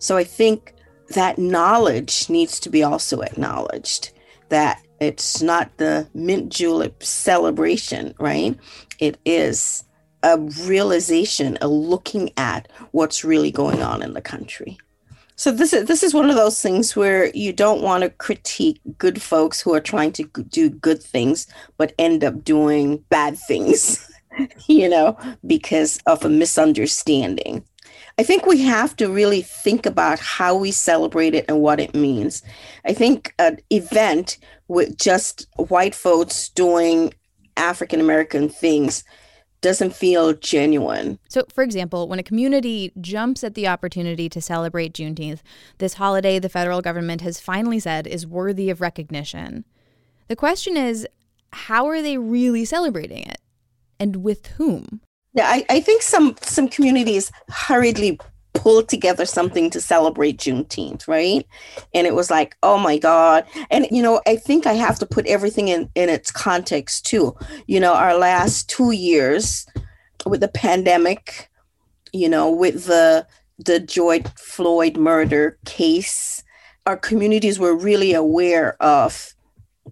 So 0.00 0.16
I 0.16 0.24
think 0.24 0.74
that 1.10 1.38
knowledge 1.38 2.28
needs 2.28 2.58
to 2.58 2.68
be 2.68 2.82
also 2.82 3.20
acknowledged 3.20 4.10
that 4.48 4.82
it's 5.00 5.42
not 5.42 5.76
the 5.78 6.08
mint 6.14 6.50
julep 6.50 7.02
celebration, 7.02 8.14
right? 8.18 8.58
It 8.98 9.18
is 9.24 9.84
a 10.22 10.38
realization, 10.38 11.58
a 11.60 11.68
looking 11.68 12.30
at 12.36 12.68
what's 12.90 13.24
really 13.24 13.50
going 13.50 13.82
on 13.82 14.02
in 14.02 14.14
the 14.14 14.20
country. 14.20 14.78
So 15.36 15.52
this 15.52 15.72
is 15.72 15.86
this 15.86 16.02
is 16.02 16.12
one 16.12 16.30
of 16.30 16.36
those 16.36 16.60
things 16.60 16.96
where 16.96 17.30
you 17.30 17.52
don't 17.52 17.80
want 17.80 18.02
to 18.02 18.10
critique 18.10 18.80
good 18.98 19.22
folks 19.22 19.60
who 19.60 19.72
are 19.72 19.80
trying 19.80 20.10
to 20.14 20.24
do 20.24 20.68
good 20.68 21.00
things 21.00 21.46
but 21.76 21.94
end 21.96 22.24
up 22.24 22.42
doing 22.42 23.04
bad 23.08 23.38
things, 23.38 24.10
you 24.66 24.88
know, 24.88 25.16
because 25.46 26.00
of 26.06 26.24
a 26.24 26.28
misunderstanding. 26.28 27.64
I 28.18 28.24
think 28.24 28.46
we 28.46 28.62
have 28.62 28.96
to 28.96 29.08
really 29.08 29.42
think 29.42 29.86
about 29.86 30.18
how 30.18 30.56
we 30.56 30.72
celebrate 30.72 31.34
it 31.34 31.44
and 31.48 31.60
what 31.60 31.78
it 31.78 31.94
means. 31.94 32.42
I 32.84 32.92
think 32.92 33.32
an 33.38 33.58
event 33.70 34.38
with 34.66 34.98
just 34.98 35.46
white 35.56 35.94
folks 35.94 36.48
doing 36.48 37.14
African 37.56 38.00
American 38.00 38.48
things 38.48 39.04
doesn't 39.60 39.94
feel 39.94 40.32
genuine. 40.34 41.18
So, 41.28 41.44
for 41.52 41.62
example, 41.62 42.08
when 42.08 42.18
a 42.18 42.24
community 42.24 42.92
jumps 43.00 43.42
at 43.44 43.54
the 43.54 43.68
opportunity 43.68 44.28
to 44.28 44.40
celebrate 44.40 44.94
Juneteenth, 44.94 45.40
this 45.78 45.94
holiday 45.94 46.38
the 46.38 46.48
federal 46.48 46.80
government 46.80 47.20
has 47.20 47.40
finally 47.40 47.78
said 47.78 48.06
is 48.06 48.26
worthy 48.26 48.68
of 48.70 48.80
recognition, 48.80 49.64
the 50.26 50.36
question 50.36 50.76
is 50.76 51.06
how 51.52 51.86
are 51.86 52.02
they 52.02 52.18
really 52.18 52.64
celebrating 52.64 53.22
it? 53.22 53.40
And 54.00 54.16
with 54.16 54.46
whom? 54.58 55.00
Yeah, 55.34 55.46
I, 55.46 55.64
I 55.68 55.80
think 55.80 56.02
some 56.02 56.36
some 56.42 56.68
communities 56.68 57.30
hurriedly 57.48 58.18
pulled 58.58 58.88
together 58.88 59.24
something 59.24 59.70
to 59.70 59.80
celebrate 59.80 60.38
Juneteenth, 60.38 61.06
right? 61.06 61.46
And 61.94 62.06
it 62.06 62.14
was 62.14 62.30
like, 62.30 62.56
oh 62.62 62.76
my 62.78 62.98
God. 62.98 63.44
And, 63.70 63.86
you 63.90 64.02
know, 64.02 64.20
I 64.26 64.36
think 64.36 64.66
I 64.66 64.72
have 64.72 64.98
to 64.98 65.06
put 65.06 65.26
everything 65.26 65.68
in, 65.68 65.88
in 65.94 66.08
its 66.08 66.30
context 66.32 67.06
too. 67.06 67.36
You 67.66 67.78
know, 67.78 67.94
our 67.94 68.16
last 68.16 68.68
two 68.68 68.90
years 68.90 69.64
with 70.26 70.40
the 70.40 70.48
pandemic, 70.48 71.48
you 72.12 72.28
know, 72.28 72.50
with 72.50 72.86
the 72.86 73.26
the 73.64 73.80
George 73.80 74.26
Floyd 74.36 74.96
murder 74.96 75.58
case, 75.64 76.44
our 76.86 76.96
communities 76.96 77.58
were 77.58 77.76
really 77.76 78.14
aware 78.14 78.80
of 78.80 79.34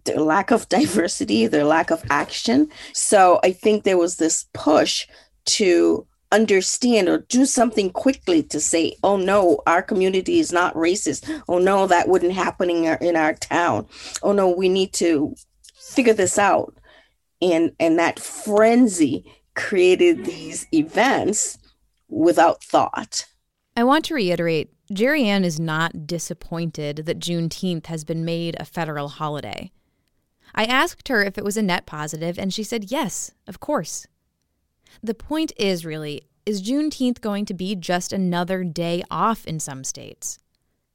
their 0.05 0.20
lack 0.20 0.51
of 0.51 0.68
diversity, 0.79 1.46
their 1.46 1.64
lack 1.64 1.90
of 1.90 2.03
action. 2.11 2.68
So 2.92 3.40
I 3.42 3.53
think 3.53 3.83
there 3.85 3.99
was 3.99 4.16
this 4.16 4.46
push 4.55 5.07
to 5.47 6.07
understand 6.33 7.09
or 7.09 7.19
do 7.29 7.47
something 7.47 7.91
quickly 7.91 8.43
to 8.43 8.61
say, 8.61 8.97
oh 9.03 9.17
no, 9.17 9.63
our 9.67 9.83
community 9.83 10.39
is 10.39 10.53
not 10.53 10.75
racist. 10.75 11.43
Oh 11.49 11.59
no, 11.59 11.87
that 11.87 12.09
wouldn't 12.09 12.33
happen 12.33 12.69
in 12.71 12.87
our, 12.87 12.97
in 12.97 13.17
our 13.17 13.35
town. 13.35 13.87
Oh 14.23 14.33
no, 14.33 14.49
we 14.49 14.69
need 14.69 14.93
to 14.95 15.35
figure 15.75 16.15
this 16.15 16.39
out. 16.39 16.75
And 17.41 17.73
and 17.79 17.99
that 17.99 18.19
frenzy 18.19 19.25
created 19.55 20.25
these 20.25 20.67
events 20.73 21.59
without 22.09 22.63
thought. 22.63 23.27
I 23.77 23.85
want 23.85 24.05
to 24.07 24.15
reiterate 24.15 24.71
JerriAnne 24.93 25.45
is 25.45 25.59
not 25.59 26.07
disappointed 26.07 27.07
that 27.07 27.19
Juneteenth 27.19 27.87
has 27.87 28.05
been 28.05 28.25
made 28.25 28.57
a 28.59 28.65
federal 28.65 29.09
holiday. 29.09 29.71
I 30.55 30.65
asked 30.65 31.09
her 31.09 31.23
if 31.23 31.37
it 31.37 31.45
was 31.45 31.57
a 31.57 31.63
net 31.63 31.87
positive, 31.87 32.39
and 32.39 32.55
she 32.55 32.63
said 32.63 32.91
yes, 32.91 33.33
of 33.47 33.61
course. 33.61 34.07
The 35.03 35.15
point 35.15 35.53
is 35.57 35.85
really 35.85 36.27
is 36.47 36.63
Juneteenth 36.63 37.21
going 37.21 37.45
to 37.47 37.55
be 37.55 37.75
just 37.75 38.13
another 38.13 38.63
day 38.63 39.03
off 39.11 39.45
in 39.47 39.59
some 39.59 39.83
states? 39.83 40.39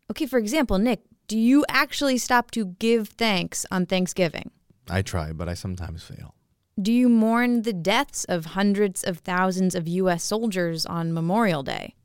Okay, 0.10 0.26
for 0.26 0.40
example, 0.40 0.78
Nick, 0.78 1.02
do 1.28 1.38
you 1.38 1.66
actually 1.70 2.18
stop 2.18 2.52
to 2.52 2.66
give 2.66 3.10
thanks 3.10 3.66
on 3.70 3.86
Thanksgiving? 3.86 4.52
I 4.90 5.02
try, 5.02 5.34
but 5.34 5.50
I 5.50 5.54
sometimes 5.54 6.04
fail. 6.04 6.36
Do 6.82 6.94
you 6.94 7.10
mourn 7.10 7.64
the 7.64 7.74
deaths 7.74 8.24
of 8.26 8.48
hundreds 8.48 9.04
of 9.04 9.20
thousands 9.20 9.76
of 9.76 9.88
U.S. 9.88 10.24
soldiers 10.24 10.86
on 10.86 11.14
Memorial 11.14 11.64
Day? 11.64 11.96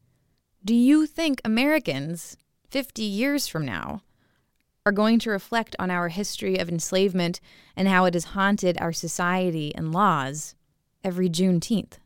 Do 0.64 0.74
you 0.74 1.06
think 1.06 1.40
Americans, 1.44 2.36
50 2.70 3.02
years 3.02 3.46
from 3.46 3.64
now, 3.64 4.02
are 4.84 4.92
going 4.92 5.18
to 5.20 5.30
reflect 5.30 5.76
on 5.78 5.90
our 5.90 6.08
history 6.08 6.58
of 6.58 6.68
enslavement 6.68 7.40
and 7.76 7.86
how 7.88 8.04
it 8.04 8.14
has 8.14 8.24
haunted 8.24 8.76
our 8.80 8.92
society 8.92 9.74
and 9.74 9.92
laws 9.92 10.56
every 11.04 11.28
Juneteenth. 11.28 11.98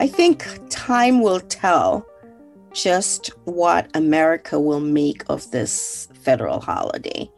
I 0.00 0.06
think 0.06 0.46
time 0.70 1.22
will 1.22 1.40
tell 1.40 2.06
just 2.72 3.28
what 3.44 3.88
America 3.94 4.60
will 4.60 4.80
make 4.80 5.24
of 5.28 5.50
this 5.50 6.08
federal 6.22 6.60
holiday. 6.60 7.30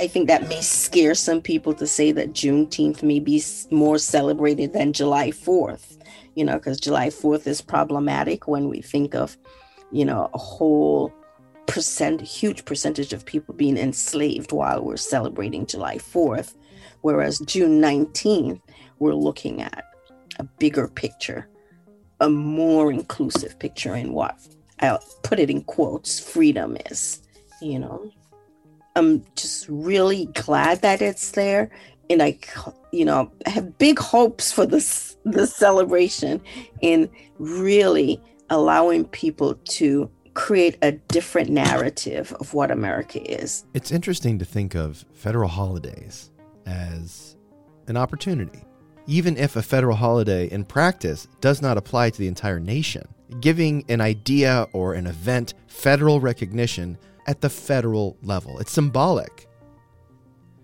I 0.00 0.06
think 0.06 0.28
that 0.28 0.48
may 0.48 0.62
scare 0.62 1.14
some 1.14 1.42
people 1.42 1.74
to 1.74 1.86
say 1.86 2.10
that 2.12 2.32
Juneteenth 2.32 3.02
may 3.02 3.20
be 3.20 3.42
more 3.70 3.98
celebrated 3.98 4.72
than 4.72 4.94
July 4.94 5.30
4th, 5.30 5.98
you 6.34 6.44
know, 6.44 6.54
because 6.54 6.80
July 6.80 7.08
4th 7.08 7.46
is 7.46 7.60
problematic 7.60 8.48
when 8.48 8.70
we 8.70 8.80
think 8.80 9.14
of, 9.14 9.36
you 9.92 10.06
know, 10.06 10.30
a 10.32 10.38
whole 10.38 11.12
percent, 11.70 12.20
huge 12.20 12.64
percentage 12.64 13.12
of 13.12 13.24
people 13.24 13.54
being 13.54 13.78
enslaved 13.78 14.50
while 14.50 14.84
we're 14.84 14.96
celebrating 14.96 15.66
July 15.66 15.98
4th. 15.98 16.54
Whereas 17.02 17.38
June 17.38 17.80
19th, 17.80 18.60
we're 18.98 19.14
looking 19.14 19.62
at 19.62 19.84
a 20.38 20.44
bigger 20.58 20.88
picture, 20.88 21.48
a 22.20 22.28
more 22.28 22.90
inclusive 22.92 23.58
picture 23.58 23.94
in 23.94 24.12
what 24.12 24.36
I'll 24.80 25.02
put 25.22 25.38
it 25.38 25.48
in 25.48 25.62
quotes 25.62 26.18
freedom 26.18 26.76
is, 26.90 27.22
you 27.62 27.78
know. 27.78 28.10
I'm 28.96 29.24
just 29.36 29.68
really 29.68 30.26
glad 30.26 30.82
that 30.82 31.00
it's 31.00 31.30
there. 31.30 31.70
And 32.10 32.20
I, 32.20 32.36
you 32.92 33.04
know, 33.04 33.30
have 33.46 33.78
big 33.78 34.00
hopes 34.00 34.50
for 34.50 34.66
this 34.66 35.16
this 35.24 35.54
celebration 35.54 36.40
in 36.80 37.08
really 37.38 38.20
allowing 38.48 39.04
people 39.04 39.54
to 39.54 40.10
create 40.40 40.78
a 40.80 40.92
different 40.92 41.50
narrative 41.50 42.32
of 42.40 42.54
what 42.54 42.70
America 42.70 43.20
is. 43.30 43.66
It's 43.74 43.92
interesting 43.92 44.38
to 44.38 44.44
think 44.46 44.74
of 44.74 45.04
federal 45.12 45.50
holidays 45.50 46.30
as 46.64 47.36
an 47.88 47.98
opportunity. 47.98 48.64
Even 49.06 49.36
if 49.36 49.56
a 49.56 49.62
federal 49.62 49.96
holiday 49.96 50.46
in 50.46 50.64
practice 50.64 51.28
does 51.42 51.60
not 51.60 51.76
apply 51.76 52.08
to 52.08 52.18
the 52.18 52.26
entire 52.26 52.58
nation, 52.58 53.06
giving 53.40 53.84
an 53.90 54.00
idea 54.00 54.66
or 54.72 54.94
an 54.94 55.06
event 55.06 55.52
federal 55.66 56.20
recognition 56.20 56.96
at 57.26 57.42
the 57.42 57.50
federal 57.50 58.16
level. 58.22 58.60
It's 58.60 58.72
symbolic. 58.72 59.46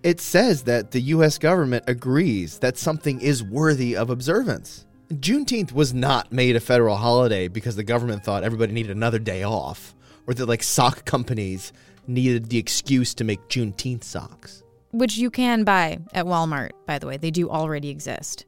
It 0.02 0.22
says 0.22 0.62
that 0.62 0.90
the 0.90 1.00
US 1.00 1.36
government 1.36 1.84
agrees 1.86 2.60
that 2.60 2.78
something 2.78 3.20
is 3.20 3.42
worthy 3.42 3.94
of 3.94 4.08
observance. 4.08 4.85
Juneteenth 5.12 5.70
was 5.70 5.94
not 5.94 6.32
made 6.32 6.56
a 6.56 6.60
federal 6.60 6.96
holiday 6.96 7.46
because 7.46 7.76
the 7.76 7.84
government 7.84 8.24
thought 8.24 8.42
everybody 8.42 8.72
needed 8.72 8.90
another 8.96 9.20
day 9.20 9.44
off, 9.44 9.94
or 10.26 10.34
that 10.34 10.48
like 10.48 10.64
sock 10.64 11.04
companies 11.04 11.72
needed 12.08 12.48
the 12.48 12.58
excuse 12.58 13.14
to 13.14 13.22
make 13.22 13.48
Juneteenth 13.48 14.02
socks. 14.02 14.64
Which 14.90 15.16
you 15.16 15.30
can 15.30 15.62
buy 15.62 16.00
at 16.12 16.26
Walmart, 16.26 16.70
by 16.86 16.98
the 16.98 17.06
way. 17.06 17.18
They 17.18 17.30
do 17.30 17.48
already 17.48 17.88
exist. 17.88 18.46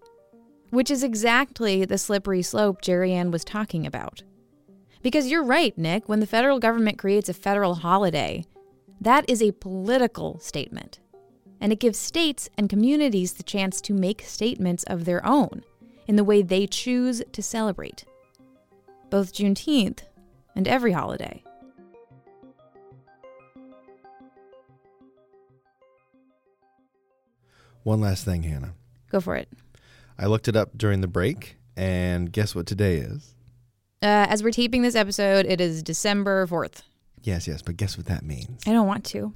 Which 0.70 0.90
is 0.90 1.04
exactly 1.04 1.84
the 1.84 1.96
slippery 1.96 2.42
slope 2.42 2.82
JerriAnne 2.82 3.30
was 3.30 3.44
talking 3.44 3.86
about. 3.86 4.24
Because 5.00 5.30
you're 5.30 5.44
right, 5.44 5.78
Nick, 5.78 6.08
when 6.08 6.18
the 6.18 6.26
federal 6.26 6.58
government 6.58 6.98
creates 6.98 7.28
a 7.28 7.34
federal 7.34 7.76
holiday, 7.76 8.44
that 9.00 9.24
is 9.30 9.40
a 9.40 9.52
political 9.52 10.40
statement. 10.40 10.98
And 11.60 11.72
it 11.72 11.78
gives 11.78 11.98
states 11.98 12.48
and 12.58 12.68
communities 12.68 13.34
the 13.34 13.44
chance 13.44 13.80
to 13.82 13.94
make 13.94 14.22
statements 14.22 14.82
of 14.84 15.04
their 15.04 15.24
own 15.24 15.62
in 16.08 16.16
the 16.16 16.24
way 16.24 16.42
they 16.42 16.66
choose 16.66 17.22
to 17.32 17.42
celebrate, 17.42 18.04
both 19.10 19.32
Juneteenth 19.32 20.00
and 20.56 20.66
every 20.66 20.92
holiday. 20.92 21.44
One 27.84 28.00
last 28.00 28.24
thing, 28.24 28.42
Hannah. 28.42 28.74
Go 29.10 29.20
for 29.20 29.36
it. 29.36 29.48
I 30.18 30.26
looked 30.26 30.48
it 30.48 30.56
up 30.56 30.76
during 30.76 31.00
the 31.00 31.06
break, 31.06 31.56
and 31.76 32.32
guess 32.32 32.54
what 32.54 32.66
today 32.66 32.96
is? 32.96 33.34
Uh, 34.02 34.26
as 34.28 34.42
we're 34.42 34.50
taping 34.50 34.82
this 34.82 34.94
episode, 34.94 35.46
it 35.46 35.60
is 35.60 35.82
December 35.82 36.46
4th. 36.46 36.82
Yes, 37.22 37.46
yes, 37.46 37.62
but 37.62 37.76
guess 37.76 37.96
what 37.96 38.06
that 38.06 38.24
means? 38.24 38.62
I 38.66 38.72
don't 38.72 38.86
want 38.86 39.04
to. 39.06 39.32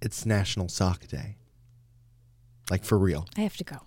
It's 0.00 0.26
National 0.26 0.68
Sock 0.68 1.06
Day. 1.06 1.36
Like 2.70 2.84
for 2.84 2.98
real. 2.98 3.26
I 3.36 3.40
have 3.40 3.56
to 3.58 3.64
go. 3.64 3.78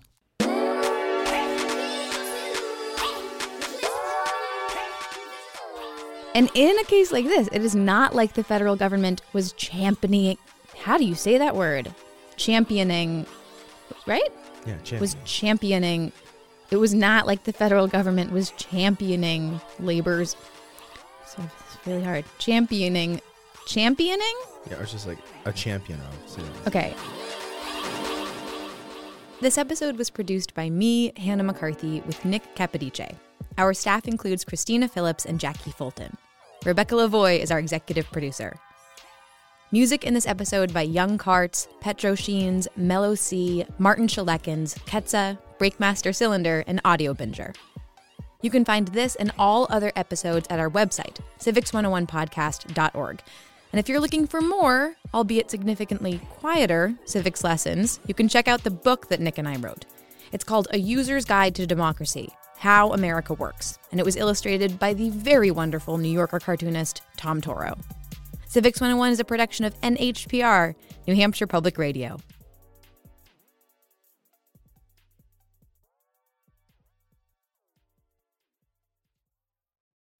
And 6.38 6.48
in 6.54 6.78
a 6.78 6.84
case 6.84 7.10
like 7.10 7.24
this, 7.24 7.48
it 7.50 7.64
is 7.64 7.74
not 7.74 8.14
like 8.14 8.34
the 8.34 8.44
federal 8.44 8.76
government 8.76 9.22
was 9.32 9.54
championing. 9.54 10.38
How 10.78 10.96
do 10.96 11.04
you 11.04 11.16
say 11.16 11.36
that 11.36 11.56
word? 11.56 11.92
Championing, 12.36 13.26
right? 14.06 14.30
Yeah, 14.64 14.76
champion. 14.76 15.00
Was 15.00 15.16
championing. 15.24 16.12
It 16.70 16.76
was 16.76 16.94
not 16.94 17.26
like 17.26 17.42
the 17.42 17.52
federal 17.52 17.88
government 17.88 18.30
was 18.30 18.52
championing 18.52 19.60
labor's. 19.80 20.36
So 21.26 21.42
it's 21.42 21.84
really 21.84 22.04
hard. 22.04 22.24
Championing. 22.38 23.20
Championing? 23.66 24.36
Yeah, 24.70 24.78
or 24.78 24.82
it's 24.84 24.92
just 24.92 25.08
like 25.08 25.18
a 25.44 25.52
champion 25.52 25.98
of. 25.98 26.30
So 26.30 26.40
Okay. 26.68 26.94
This 29.40 29.58
episode 29.58 29.98
was 29.98 30.08
produced 30.08 30.54
by 30.54 30.70
me, 30.70 31.14
Hannah 31.16 31.42
McCarthy, 31.42 32.00
with 32.02 32.24
Nick 32.24 32.54
Capodice. 32.54 33.16
Our 33.56 33.74
staff 33.74 34.06
includes 34.06 34.44
Christina 34.44 34.86
Phillips 34.86 35.26
and 35.26 35.40
Jacqui 35.40 35.74
Fulton. 35.74 36.16
Rebecca 36.64 36.94
Lavoie 36.96 37.38
is 37.38 37.52
our 37.52 37.60
executive 37.60 38.10
producer. 38.10 38.58
Music 39.70 40.02
in 40.02 40.12
this 40.12 40.26
episode 40.26 40.74
by 40.74 40.82
Yung 40.82 41.16
Kartz, 41.16 41.68
Petro 41.80 42.16
Sheens, 42.16 42.66
Mellow 42.76 43.14
C, 43.14 43.64
Martin 43.78 44.08
Shalekins, 44.08 44.76
Ketsa, 44.84 45.38
Breakmaster 45.58 46.14
Cylinder, 46.14 46.64
and 46.66 46.82
Audiobinger. 46.82 47.54
You 48.42 48.50
can 48.50 48.64
find 48.64 48.88
this 48.88 49.14
and 49.16 49.30
all 49.38 49.68
other 49.70 49.92
episodes 49.94 50.48
at 50.50 50.58
our 50.58 50.70
website, 50.70 51.18
civics101podcast.org. 51.38 53.22
And 53.72 53.78
if 53.78 53.88
you're 53.88 54.00
looking 54.00 54.26
for 54.26 54.40
more, 54.40 54.96
albeit 55.14 55.50
significantly 55.50 56.20
quieter, 56.28 56.94
civics 57.04 57.44
lessons, 57.44 58.00
you 58.06 58.14
can 58.14 58.28
check 58.28 58.48
out 58.48 58.64
the 58.64 58.70
book 58.70 59.08
that 59.08 59.20
Nick 59.20 59.38
and 59.38 59.46
I 59.46 59.56
wrote. 59.56 59.84
It's 60.32 60.44
called 60.44 60.66
A 60.72 60.78
User's 60.78 61.24
Guide 61.24 61.54
to 61.54 61.66
Democracy 61.66 62.34
How 62.58 62.92
America 62.92 63.34
Works, 63.34 63.78
and 63.92 64.00
it 64.00 64.04
was 64.04 64.16
illustrated 64.16 64.80
by 64.80 64.92
the 64.92 65.10
very 65.10 65.52
wonderful 65.52 65.96
New 65.96 66.10
Yorker 66.10 66.40
cartoonist 66.40 67.02
Tom 67.16 67.40
Toro. 67.40 67.78
Civics 68.46 68.80
101 68.80 69.12
is 69.12 69.20
a 69.20 69.24
production 69.24 69.64
of 69.64 69.80
NHPR, 69.80 70.74
New 71.06 71.14
Hampshire 71.14 71.46
Public 71.46 71.78
Radio. 71.78 72.18